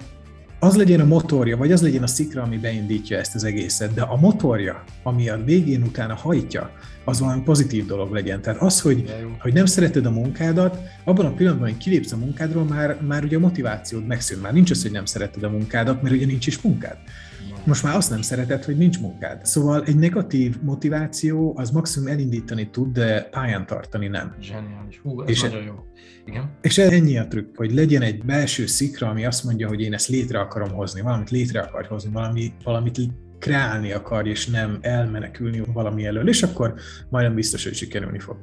az 0.59 0.75
legyen 0.75 0.99
a 0.99 1.05
motorja, 1.05 1.57
vagy 1.57 1.71
az 1.71 1.81
legyen 1.81 2.03
a 2.03 2.07
szikra, 2.07 2.41
ami 2.41 2.57
beindítja 2.57 3.17
ezt 3.17 3.35
az 3.35 3.43
egészet, 3.43 3.93
de 3.93 4.01
a 4.01 4.15
motorja, 4.15 4.83
ami 5.03 5.29
a 5.29 5.43
végén 5.43 5.83
utána 5.83 6.15
hajtja, 6.15 6.71
az 7.05 7.19
valami 7.19 7.41
pozitív 7.41 7.85
dolog 7.85 8.11
legyen. 8.11 8.41
Tehát 8.41 8.61
az, 8.61 8.81
hogy, 8.81 9.13
hogy 9.39 9.53
nem 9.53 9.65
szereted 9.65 10.05
a 10.05 10.11
munkádat, 10.11 10.77
abban 11.03 11.25
a 11.25 11.33
pillanatban, 11.33 11.69
hogy 11.69 11.77
kilépsz 11.77 12.11
a 12.11 12.17
munkádról, 12.17 12.63
már, 12.63 13.01
már 13.01 13.23
ugye 13.23 13.37
a 13.37 13.39
motivációd 13.39 14.05
megszűn. 14.05 14.39
Már 14.39 14.53
nincs 14.53 14.71
az, 14.71 14.81
hogy 14.81 14.91
nem 14.91 15.05
szereted 15.05 15.43
a 15.43 15.49
munkádat, 15.49 16.01
mert 16.01 16.15
ugye 16.15 16.25
nincs 16.25 16.47
is 16.47 16.61
munkád. 16.61 16.97
Most 17.65 17.83
már 17.83 17.95
azt 17.95 18.09
nem 18.09 18.21
szereted, 18.21 18.63
hogy 18.63 18.77
nincs 18.77 18.99
munkád. 18.99 19.45
Szóval 19.45 19.83
egy 19.83 19.95
negatív 19.95 20.55
motiváció 20.61 21.53
az 21.57 21.69
maximum 21.71 22.07
elindítani 22.07 22.69
tud, 22.69 22.91
de 22.91 23.21
pályán 23.21 23.65
tartani 23.65 24.07
nem. 24.07 24.35
Zseniális. 24.41 24.99
Hú, 25.03 25.21
ez 25.21 25.29
és 25.29 25.41
nagyon 25.41 25.63
jó. 25.63 25.73
Igen. 26.25 26.57
És 26.61 26.77
ennyi 26.77 27.17
a 27.17 27.27
trükk, 27.27 27.57
hogy 27.57 27.73
legyen 27.73 28.01
egy 28.01 28.23
belső 28.23 28.65
szikra, 28.65 29.09
ami 29.09 29.25
azt 29.25 29.43
mondja, 29.43 29.67
hogy 29.67 29.81
én 29.81 29.93
ezt 29.93 30.07
létre 30.07 30.39
akarom 30.39 30.71
hozni, 30.71 31.01
valamit 31.01 31.29
létre 31.29 31.59
akar 31.59 31.85
hozni, 31.85 32.11
valami, 32.11 32.53
valamit 32.63 32.97
kreálni 33.45 33.91
akar, 33.91 34.27
és 34.27 34.47
nem 34.47 34.77
elmenekülni 34.81 35.61
valami 35.73 36.05
elől, 36.05 36.27
és 36.27 36.43
akkor 36.43 36.73
majdnem 37.09 37.35
biztos, 37.35 37.63
hogy 37.63 37.73
sikerülni 37.73 38.19
fog. 38.19 38.37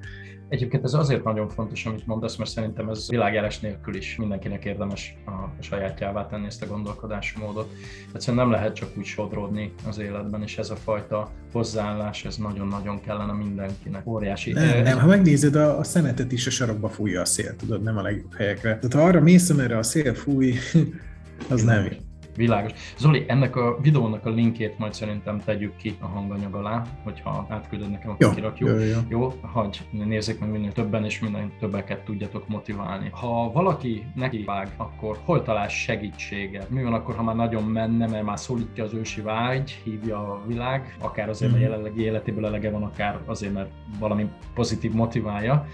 Egyébként 0.49 0.85
ez 0.85 0.94
azért 0.94 1.25
nagyon 1.25 1.49
fontos, 1.49 1.87
amit 1.87 2.06
mondasz, 2.06 2.37
mert 2.37 2.50
szerintem 2.50 2.88
ez 2.88 3.09
világjárás 3.09 3.61
nélkül 3.61 3.94
is 3.94 4.16
mindenkinek 4.16 4.64
érdemes 4.64 5.16
a 5.26 5.62
sajátjává 5.62 6.26
tenni 6.26 6.47
ezt 6.47 6.62
a 6.62 6.66
gondolkodásmódot. 6.66 7.73
Egyszerűen 8.14 8.42
nem 8.42 8.52
lehet 8.52 8.75
csak 8.75 8.88
úgy 8.99 9.04
sodródni 9.04 9.73
az 9.88 9.99
életben, 9.99 10.42
és 10.42 10.59
ez 10.59 10.71
a 10.71 10.76
fajta 10.76 11.30
hozzáállás, 11.52 12.25
ez 12.25 12.37
nagyon-nagyon 12.37 13.00
kellene 13.00 13.32
mindenkinek. 13.32 14.06
Óriási. 14.06 14.52
Nem, 14.52 14.82
nem, 14.82 14.99
ha 14.99 15.06
megnézed, 15.06 15.54
a, 15.54 15.78
a 15.78 15.85
szemetet 15.85 16.32
is 16.32 16.47
a 16.47 16.50
sarokba 16.50 16.88
fújja 16.88 17.21
a 17.21 17.25
szél, 17.25 17.56
tudod, 17.56 17.82
nem 17.82 17.97
a 17.97 18.02
legjobb 18.02 18.35
helyekre. 18.35 18.78
Tehát 18.78 18.92
ha 18.92 19.02
arra 19.02 19.21
mész, 19.21 19.50
amerre 19.50 19.78
a 19.78 19.82
szél 19.82 20.14
fúj, 20.14 20.54
az 21.50 21.62
nem. 21.62 21.82
nem. 21.82 22.11
Világos. 22.36 22.72
Zoli, 22.98 23.24
ennek 23.28 23.56
a 23.56 23.78
videónak 23.80 24.26
a 24.26 24.30
linkét 24.30 24.78
majd 24.78 24.94
szerintem 24.94 25.40
tegyük 25.44 25.76
ki 25.76 25.96
a 26.00 26.06
hanganyag 26.06 26.54
alá, 26.54 26.82
hogyha 27.02 27.46
átküldöd 27.48 27.90
nekem, 27.90 28.10
akkor 28.10 28.26
jó, 28.26 28.34
kirakjuk. 28.34 28.68
Jó, 28.68 28.78
jó. 28.78 28.98
jó, 29.08 29.34
hagyj, 29.40 29.78
nézzék 29.90 30.38
meg 30.38 30.50
minél 30.50 30.72
többen, 30.72 31.04
és 31.04 31.20
minél 31.20 31.50
többeket 31.58 32.04
tudjatok 32.04 32.48
motiválni. 32.48 33.09
Ha 33.12 33.52
valaki 33.52 34.04
neki 34.14 34.42
vág, 34.44 34.68
akkor 34.76 35.18
hol 35.24 35.42
talál 35.42 35.68
segítséget? 35.68 36.70
Mi 36.70 36.83
van 36.83 36.92
akkor, 36.92 37.14
ha 37.14 37.22
már 37.22 37.37
nagyon 37.37 37.64
menne, 37.64 38.07
mert 38.07 38.24
már 38.24 38.38
szólítja 38.38 38.85
az 38.85 38.94
ősi 38.94 39.20
vágy, 39.20 39.80
hívja 39.85 40.18
a 40.18 40.42
világ, 40.46 40.96
akár 41.00 41.28
azért, 41.28 41.50
mert 41.50 41.62
mhm. 41.62 41.72
jelenlegi 41.72 42.02
életéből 42.02 42.46
elege 42.46 42.70
van, 42.70 42.83
akár 42.83 43.18
azért, 43.24 43.52
mert 43.52 43.70
valami 43.98 44.28
pozitív 44.54 44.92
motiválja 44.92 45.66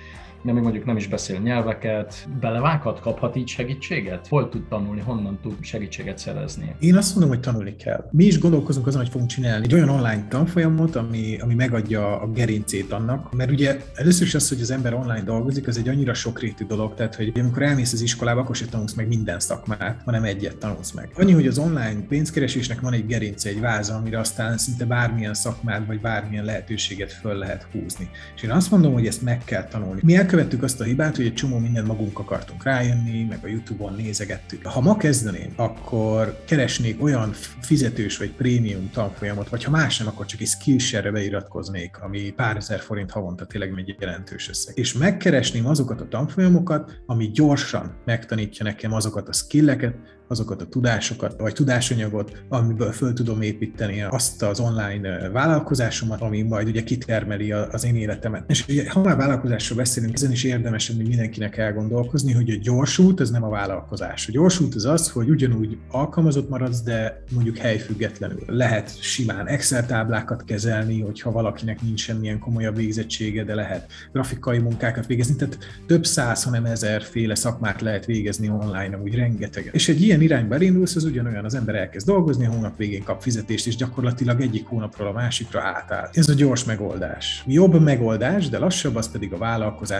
de 0.42 0.52
még 0.52 0.62
mondjuk 0.62 0.84
nem 0.84 0.96
is 0.96 1.08
beszél 1.08 1.38
nyelveket, 1.38 2.28
belevághat, 2.40 3.00
kaphat 3.00 3.36
így 3.36 3.48
segítséget? 3.48 4.26
Hol 4.26 4.48
tud 4.48 4.68
tanulni, 4.68 5.00
honnan 5.00 5.38
tud 5.42 5.56
segítséget 5.60 6.18
szerezni? 6.18 6.74
Én 6.78 6.96
azt 6.96 7.10
mondom, 7.10 7.28
hogy 7.28 7.40
tanulni 7.40 7.76
kell. 7.76 8.08
Mi 8.10 8.24
is 8.24 8.38
gondolkozunk 8.38 8.86
azon, 8.86 9.00
hogy 9.00 9.10
fogunk 9.10 9.30
csinálni 9.30 9.64
egy 9.64 9.74
olyan 9.74 9.88
online 9.88 10.26
tanfolyamot, 10.28 10.96
ami, 10.96 11.38
ami 11.40 11.54
megadja 11.54 12.20
a 12.20 12.26
gerincét 12.30 12.92
annak, 12.92 13.34
mert 13.34 13.50
ugye 13.50 13.80
először 13.94 14.26
is 14.26 14.34
az, 14.34 14.48
hogy 14.48 14.60
az 14.60 14.70
ember 14.70 14.94
online 14.94 15.22
dolgozik, 15.22 15.66
az 15.66 15.78
egy 15.78 15.88
annyira 15.88 16.14
sokrétű 16.14 16.66
dolog, 16.66 16.94
tehát 16.94 17.14
hogy 17.14 17.32
amikor 17.34 17.62
elmész 17.62 17.92
az 17.92 18.00
iskolába, 18.00 18.40
akkor 18.40 18.56
sem 18.56 18.68
tanulsz 18.68 18.94
meg 18.94 19.08
minden 19.08 19.40
szakmát, 19.40 20.02
hanem 20.04 20.24
egyet 20.24 20.56
tanulsz 20.56 20.92
meg. 20.92 21.10
Annyi, 21.14 21.32
hogy 21.32 21.46
az 21.46 21.58
online 21.58 22.00
pénzkeresésnek 22.08 22.80
van 22.80 22.92
egy 22.92 23.06
gerince, 23.06 23.48
egy 23.48 23.60
váza, 23.60 23.94
amire 23.94 24.18
aztán 24.18 24.58
szinte 24.58 24.84
bármilyen 24.84 25.34
szakmát 25.34 25.86
vagy 25.86 26.00
bármilyen 26.00 26.44
lehetőséget 26.44 27.12
föl 27.12 27.34
lehet 27.34 27.66
húzni. 27.72 28.10
És 28.36 28.42
én 28.42 28.50
azt 28.50 28.70
mondom, 28.70 28.92
hogy 28.92 29.06
ezt 29.06 29.22
meg 29.22 29.44
kell 29.44 29.64
tanulni. 29.64 30.00
Mi 30.04 30.16
elkövettük 30.28 30.62
azt 30.62 30.80
a 30.80 30.84
hibát, 30.84 31.16
hogy 31.16 31.24
egy 31.24 31.34
csomó 31.34 31.58
mindent 31.58 31.86
magunk 31.86 32.18
akartunk 32.18 32.64
rájönni, 32.64 33.24
meg 33.24 33.38
a 33.42 33.46
YouTube-on 33.46 33.94
nézegettük. 33.94 34.66
Ha 34.66 34.80
ma 34.80 34.96
kezdeném, 34.96 35.52
akkor 35.56 36.42
keresnék 36.44 37.02
olyan 37.02 37.32
fizetős 37.60 38.18
vagy 38.18 38.30
prémium 38.30 38.90
tanfolyamot, 38.90 39.48
vagy 39.48 39.64
ha 39.64 39.70
más 39.70 39.98
nem, 39.98 40.08
akkor 40.08 40.26
csak 40.26 40.40
egy 40.40 40.46
Skillshare-re 40.46 41.10
beiratkoznék, 41.10 41.98
ami 42.00 42.30
pár 42.30 42.56
ezer 42.56 42.80
forint 42.80 43.10
havonta 43.10 43.46
tényleg 43.46 43.72
egy 43.76 43.96
jelentős 43.98 44.48
összeg. 44.48 44.78
És 44.78 44.92
megkeresném 44.92 45.66
azokat 45.66 46.00
a 46.00 46.08
tanfolyamokat, 46.08 47.02
ami 47.06 47.30
gyorsan 47.30 47.94
megtanítja 48.04 48.64
nekem 48.64 48.92
azokat 48.92 49.28
a 49.28 49.32
skilleket, 49.32 49.94
azokat 50.28 50.62
a 50.62 50.66
tudásokat, 50.66 51.40
vagy 51.40 51.52
tudásanyagot, 51.52 52.42
amiből 52.48 52.92
föl 52.92 53.12
tudom 53.12 53.42
építeni 53.42 54.02
azt 54.02 54.42
az 54.42 54.60
online 54.60 55.28
vállalkozásomat, 55.28 56.20
ami 56.20 56.42
majd 56.42 56.68
ugye 56.68 56.82
kitermeli 56.82 57.52
az 57.52 57.84
én 57.84 57.96
életemet. 57.96 58.50
És 58.50 58.68
ugye, 58.68 58.90
ha 58.90 59.02
már 59.02 59.16
vállalkozásról 59.16 59.78
beszélünk, 59.78 60.17
ezen 60.18 60.32
is 60.32 60.44
érdemes 60.44 60.86
hogy 60.86 61.06
mindenkinek 61.06 61.56
elgondolkozni, 61.56 62.32
hogy 62.32 62.50
a 62.50 62.56
gyorsult, 62.62 63.20
ez 63.20 63.30
nem 63.30 63.44
a 63.44 63.48
vállalkozás. 63.48 64.28
A 64.28 64.32
gyorsult 64.32 64.74
az 64.74 64.84
az, 64.84 65.10
hogy 65.10 65.30
ugyanúgy 65.30 65.78
alkalmazott 65.90 66.48
maradsz, 66.48 66.82
de 66.82 67.24
mondjuk 67.34 67.56
helyfüggetlenül. 67.56 68.42
Lehet 68.46 69.02
simán 69.02 69.46
Excel 69.46 69.86
táblákat 69.86 70.44
kezelni, 70.44 71.00
hogyha 71.00 71.30
valakinek 71.30 71.82
nincs 71.82 72.00
semmilyen 72.00 72.38
komolyabb 72.38 72.76
végzettsége, 72.76 73.44
de 73.44 73.54
lehet 73.54 73.90
grafikai 74.12 74.58
munkákat 74.58 75.06
végezni. 75.06 75.34
Tehát 75.36 75.58
több 75.86 76.06
száz, 76.06 76.44
hanem 76.44 76.64
ezer 76.64 77.02
féle 77.02 77.34
szakmát 77.34 77.80
lehet 77.80 78.04
végezni 78.04 78.48
online, 78.48 78.98
úgy 79.02 79.14
rengeteg. 79.14 79.70
És 79.72 79.88
egy 79.88 80.02
ilyen 80.02 80.20
irányba 80.20 80.54
elindulsz, 80.54 80.96
az 80.96 81.04
ugyanolyan, 81.04 81.44
az 81.44 81.54
ember 81.54 81.74
elkezd 81.74 82.06
dolgozni, 82.06 82.46
a 82.46 82.50
hónap 82.50 82.76
végén 82.76 83.02
kap 83.02 83.22
fizetést, 83.22 83.66
és 83.66 83.76
gyakorlatilag 83.76 84.40
egyik 84.40 84.66
hónapról 84.66 85.08
a 85.08 85.12
másikra 85.12 85.60
átáll. 85.60 86.08
Ez 86.12 86.28
a 86.28 86.34
gyors 86.34 86.64
megoldás. 86.64 87.44
Jobb 87.46 87.80
megoldás, 87.80 88.48
de 88.48 88.58
lassabb, 88.58 88.96
az 88.96 89.10
pedig 89.10 89.32
a 89.32 89.38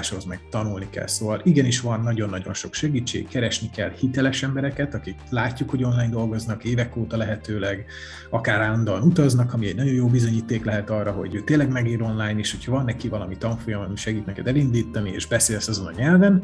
vállalkozáshoz 0.09 0.25
meg 0.25 0.41
tanulni 0.51 0.87
kell. 0.91 1.07
Szóval 1.07 1.41
igenis 1.45 1.81
van 1.81 2.01
nagyon-nagyon 2.01 2.55
sok 2.55 2.75
segítség, 2.75 3.29
keresni 3.29 3.71
kell 3.71 3.91
hiteles 3.91 4.43
embereket, 4.43 4.95
akik 4.95 5.17
látjuk, 5.31 5.71
hogy 5.71 5.85
online 5.85 6.09
dolgoznak 6.09 6.65
évek 6.65 6.97
óta 6.97 7.17
lehetőleg, 7.17 7.87
akár 8.31 8.61
állandóan 8.61 9.03
utaznak, 9.03 9.53
ami 9.53 9.67
egy 9.67 9.77
nagyon 9.77 9.93
jó 9.93 10.07
bizonyíték 10.07 10.65
lehet 10.65 10.91
arra, 10.91 11.13
hogy 11.13 11.35
ő 11.35 11.41
tényleg 11.41 11.71
megír 11.71 12.03
online, 12.03 12.39
és 12.39 12.51
hogyha 12.51 12.73
van 12.73 12.85
neki 12.85 13.09
valami 13.09 13.37
tanfolyam, 13.37 13.83
ami 13.83 13.97
segít 13.97 14.27
neked 14.27 14.47
elindítani, 14.47 15.11
és 15.11 15.27
beszélsz 15.27 15.69
azon 15.69 15.87
a 15.87 15.93
nyelven, 15.97 16.43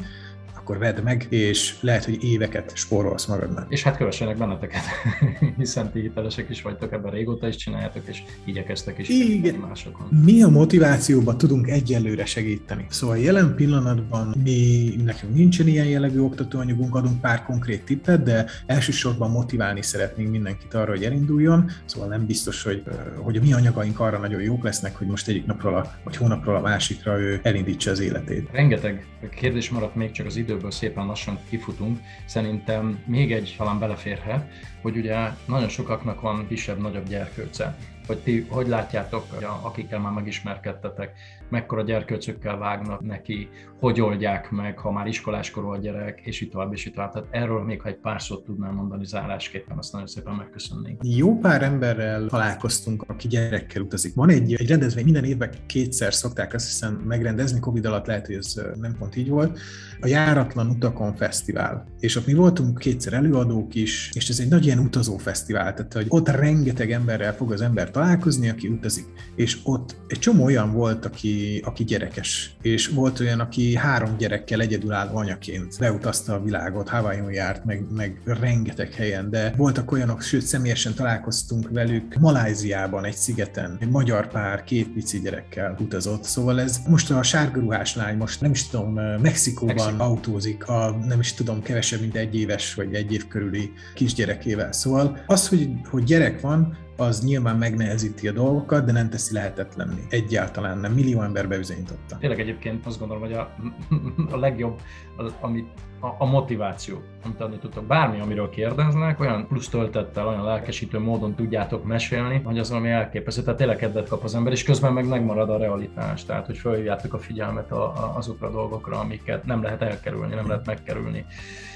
akkor 0.65 0.77
vedd 0.77 1.01
meg, 1.03 1.25
és 1.29 1.75
lehet, 1.81 2.05
hogy 2.05 2.23
éveket 2.23 2.71
spórolsz 2.75 3.25
magadnak. 3.25 3.65
És 3.69 3.83
hát 3.83 3.97
kövessenek 3.97 4.37
benneteket, 4.37 4.81
hiszen 5.57 5.91
ti 5.91 5.99
hitelesek 5.99 6.49
is 6.49 6.61
vagytok, 6.61 6.93
ebben 6.93 7.11
régóta 7.11 7.47
is 7.47 7.55
csináljátok, 7.55 8.03
és 8.05 8.23
igyekeztek 8.45 8.97
is 8.97 9.09
Igen. 9.09 9.55
másokon. 9.55 10.07
Mi 10.25 10.43
a 10.43 10.49
motivációban 10.49 11.37
tudunk 11.37 11.67
egyelőre 11.67 12.25
segíteni? 12.25 12.85
Szóval 12.89 13.17
jelen 13.17 13.55
pillanatban 13.55 14.35
mi, 14.43 14.89
nekünk 15.03 15.33
nincsen 15.33 15.67
ilyen 15.67 15.85
jellegű 15.85 16.19
oktatóanyagunk, 16.19 16.95
adunk 16.95 17.21
pár 17.21 17.43
konkrét 17.43 17.83
tippet, 17.83 18.23
de 18.23 18.45
elsősorban 18.65 19.31
motiválni 19.31 19.81
szeretnénk 19.81 20.29
mindenkit 20.29 20.73
arra, 20.73 20.91
hogy 20.91 21.03
elinduljon, 21.03 21.71
szóval 21.85 22.07
nem 22.07 22.25
biztos, 22.25 22.63
hogy, 22.63 22.83
hogy 23.15 23.37
a 23.37 23.41
mi 23.41 23.53
anyagaink 23.53 23.99
arra 23.99 24.17
nagyon 24.17 24.41
jók 24.41 24.63
lesznek, 24.63 24.95
hogy 24.95 25.07
most 25.07 25.27
egyik 25.27 25.45
napról 25.45 25.75
a, 25.75 25.91
vagy 26.03 26.15
hónapról 26.17 26.55
a 26.55 26.61
másikra 26.61 27.19
ő 27.19 27.39
elindítsa 27.43 27.91
az 27.91 27.99
életét. 27.99 28.49
Rengeteg 28.51 29.05
kérdés 29.35 29.69
maradt 29.69 29.95
még 29.95 30.11
csak 30.11 30.25
az 30.25 30.35
idő 30.35 30.54
időből 30.55 30.71
szépen 30.71 31.05
lassan 31.05 31.39
kifutunk, 31.49 31.99
szerintem 32.25 33.03
még 33.05 33.31
egy 33.31 33.55
talán 33.57 33.79
beleférhet, 33.79 34.51
hogy 34.81 34.97
ugye 34.97 35.17
nagyon 35.45 35.69
sokaknak 35.69 36.21
van 36.21 36.47
kisebb-nagyobb 36.47 37.07
gyerkőce 37.07 37.77
hogy 38.07 38.17
ti 38.17 38.45
hogy 38.49 38.67
látjátok, 38.67 39.25
akikkel 39.61 39.99
már 39.99 40.13
megismerkedtetek, 40.13 41.11
mekkora 41.49 41.83
gyerkőcökkel 41.83 42.57
vágnak 42.57 43.01
neki, 43.01 43.49
hogy 43.79 44.01
oldják 44.01 44.51
meg, 44.51 44.77
ha 44.77 44.91
már 44.91 45.07
iskoláskorú 45.07 45.67
a 45.67 45.77
gyerek, 45.77 46.21
és 46.23 46.41
itt 46.41 46.51
tovább, 46.51 46.73
és 46.73 46.85
itt 46.85 46.93
tovább. 46.93 47.11
Tehát 47.11 47.27
erről 47.31 47.63
még, 47.63 47.81
ha 47.81 47.89
egy 47.89 47.97
pár 47.97 48.21
szót 48.21 48.43
tudnám 48.43 48.73
mondani 48.73 49.05
zárásképpen, 49.05 49.77
azt 49.77 49.91
nagyon 49.91 50.07
szépen 50.07 50.33
megköszönnénk. 50.33 51.01
Jó 51.03 51.37
pár 51.37 51.63
emberrel 51.63 52.25
találkoztunk, 52.25 53.03
aki 53.07 53.27
gyerekkel 53.27 53.81
utazik. 53.81 54.15
Van 54.15 54.29
egy, 54.29 54.53
egy 54.53 54.69
rendezvény, 54.69 55.03
minden 55.03 55.23
évben 55.23 55.49
kétszer 55.65 56.13
szokták 56.13 56.53
azt 56.53 56.65
hiszem 56.65 56.93
megrendezni, 56.93 57.59
Covid 57.59 57.85
alatt 57.85 58.05
lehet, 58.05 58.25
hogy 58.25 58.35
ez 58.35 58.61
nem 58.79 58.95
pont 58.99 59.15
így 59.15 59.29
volt, 59.29 59.59
a 60.01 60.07
Járatlan 60.07 60.69
Utakon 60.69 61.15
Fesztivál. 61.15 61.85
És 61.99 62.15
ott 62.15 62.25
mi 62.25 62.33
voltunk 62.33 62.77
kétszer 62.77 63.13
előadók 63.13 63.75
is, 63.75 64.09
és 64.13 64.29
ez 64.29 64.39
egy 64.39 64.49
nagy 64.49 64.65
ilyen 64.65 64.79
utazó 64.79 65.17
fesztivál, 65.17 65.73
tehát 65.73 65.93
hogy 65.93 66.05
ott 66.09 66.29
rengeteg 66.29 66.91
emberrel 66.91 67.33
fog 67.33 67.51
az 67.51 67.61
ember 67.61 67.91
találkozni, 67.95 68.49
aki 68.49 68.67
utazik. 68.67 69.05
És 69.35 69.57
ott 69.63 69.95
egy 70.07 70.19
csomó 70.19 70.43
olyan 70.43 70.71
volt, 70.73 71.05
aki, 71.05 71.61
aki 71.65 71.83
gyerekes, 71.83 72.55
és 72.61 72.87
volt 72.87 73.19
olyan, 73.19 73.39
aki 73.39 73.75
három 73.75 74.17
gyerekkel 74.17 74.61
egyedülálló 74.61 75.17
anyaként 75.17 75.79
beutazta 75.79 76.33
a 76.33 76.41
világot, 76.41 76.89
Hawaiion 76.89 77.31
járt, 77.31 77.65
meg, 77.65 77.85
meg 77.91 78.21
rengeteg 78.25 78.93
helyen, 78.93 79.29
de 79.29 79.53
voltak 79.57 79.91
olyanok, 79.91 80.21
sőt 80.21 80.41
személyesen 80.41 80.93
találkoztunk 80.93 81.69
velük 81.69 82.15
Maláziában, 82.19 83.05
egy 83.05 83.15
szigeten, 83.15 83.77
egy 83.79 83.89
magyar 83.89 84.27
pár, 84.27 84.63
két 84.63 84.93
pici 84.93 85.19
gyerekkel 85.19 85.75
utazott, 85.79 86.23
szóval 86.23 86.61
ez 86.61 86.79
most 86.87 87.11
a 87.11 87.23
sárgaruhás 87.23 87.95
lány, 87.95 88.17
most 88.17 88.41
nem 88.41 88.51
is 88.51 88.67
tudom, 88.67 88.93
Mexikóban 89.21 89.75
Mexikó. 89.75 90.03
autózik, 90.03 90.67
a 90.67 90.97
nem 91.07 91.19
is 91.19 91.33
tudom, 91.33 91.61
kevesebb, 91.61 91.99
mint 91.99 92.15
egy 92.15 92.35
éves 92.35 92.73
vagy 92.73 92.93
egy 92.93 93.13
év 93.13 93.27
körüli 93.27 93.71
kisgyerekével. 93.93 94.71
Szóval 94.71 95.23
az, 95.25 95.47
hogy, 95.47 95.69
hogy 95.89 96.03
gyerek 96.03 96.41
van, 96.41 96.83
az 96.97 97.23
nyilván 97.23 97.57
megnehezíti 97.57 98.27
a 98.27 98.31
dolgokat, 98.31 98.85
de 98.85 98.91
nem 98.91 99.09
teszi 99.09 99.33
lehetetlenni. 99.33 100.01
Egyáltalán 100.09 100.77
nem. 100.77 100.93
Millió 100.93 101.21
ember 101.21 101.47
bebizonyította. 101.47 102.17
Tényleg 102.17 102.39
egyébként 102.39 102.85
azt 102.85 102.99
gondolom, 102.99 103.23
hogy 103.23 103.33
a, 103.33 103.55
a 104.35 104.37
legjobb, 104.37 104.81
az, 105.15 105.33
amit 105.41 105.67
a, 106.05 106.15
a 106.17 106.25
motiváció, 106.25 107.01
amit 107.23 107.41
adni 107.41 107.57
tudtok. 107.57 107.85
Bármi, 107.85 108.19
amiről 108.19 108.49
kérdeznek, 108.49 109.19
olyan 109.19 109.47
plusz 109.47 109.69
töltettel, 109.69 110.27
olyan 110.27 110.43
lelkesítő 110.43 110.99
módon 110.99 111.35
tudjátok 111.35 111.85
mesélni, 111.85 112.41
hogy 112.43 112.59
az 112.59 112.71
ami 112.71 112.89
elképesztő. 112.89 113.41
Tehát 113.41 113.57
tényleg 113.57 113.77
kedvet 113.77 114.09
kap 114.09 114.23
az 114.23 114.35
ember, 114.35 114.53
és 114.53 114.63
közben 114.63 114.93
meg 114.93 115.07
megmarad 115.07 115.49
a 115.49 115.57
realitás. 115.57 116.25
Tehát, 116.25 116.45
hogy 116.45 116.57
felhívjátok 116.57 117.13
a 117.13 117.17
figyelmet 117.17 117.71
a, 117.71 117.83
a, 117.83 118.13
azokra 118.17 118.47
a 118.47 118.51
dolgokra, 118.51 118.99
amiket 118.99 119.45
nem 119.45 119.63
lehet 119.63 119.81
elkerülni, 119.81 120.35
nem 120.35 120.47
lehet 120.47 120.65
megkerülni. 120.65 121.25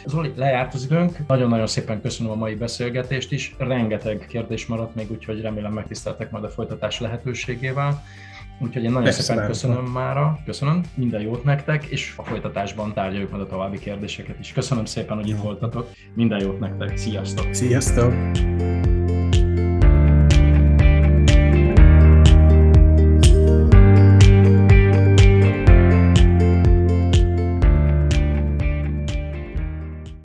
Zoli, 0.05 0.33
lejárt 0.35 0.73
az 0.73 0.83
időnk. 0.83 1.17
Nagyon-nagyon 1.27 1.67
szépen 1.67 2.01
köszönöm 2.01 2.31
a 2.31 2.35
mai 2.35 2.55
beszélgetést 2.55 3.31
is. 3.31 3.55
Rengeteg 3.57 4.25
kérdés 4.29 4.65
maradt 4.65 4.95
még, 4.95 5.11
úgyhogy 5.11 5.41
remélem 5.41 5.73
megtiszteltek 5.73 6.31
majd 6.31 6.43
a 6.43 6.49
folytatás 6.49 6.99
lehetőségével. 6.99 8.03
Úgyhogy 8.59 8.83
én 8.83 8.89
nagyon 8.89 9.03
Persze, 9.03 9.21
szépen 9.21 9.45
köszönöm 9.45 9.85
mára, 9.85 10.39
köszönöm, 10.45 10.83
minden 10.95 11.21
jót 11.21 11.43
nektek, 11.43 11.83
és 11.83 12.13
a 12.17 12.23
folytatásban 12.23 12.93
tárgyaljuk 12.93 13.29
majd 13.29 13.41
a 13.41 13.47
további 13.47 13.79
kérdéseket 13.79 14.39
is. 14.39 14.51
Köszönöm 14.53 14.85
szépen, 14.85 15.17
hogy 15.17 15.27
itt 15.27 15.41
voltatok, 15.41 15.91
minden 16.13 16.41
jót 16.41 16.59
nektek, 16.59 16.97
sziasztok! 16.97 17.53
Sziasztok! 17.53 18.13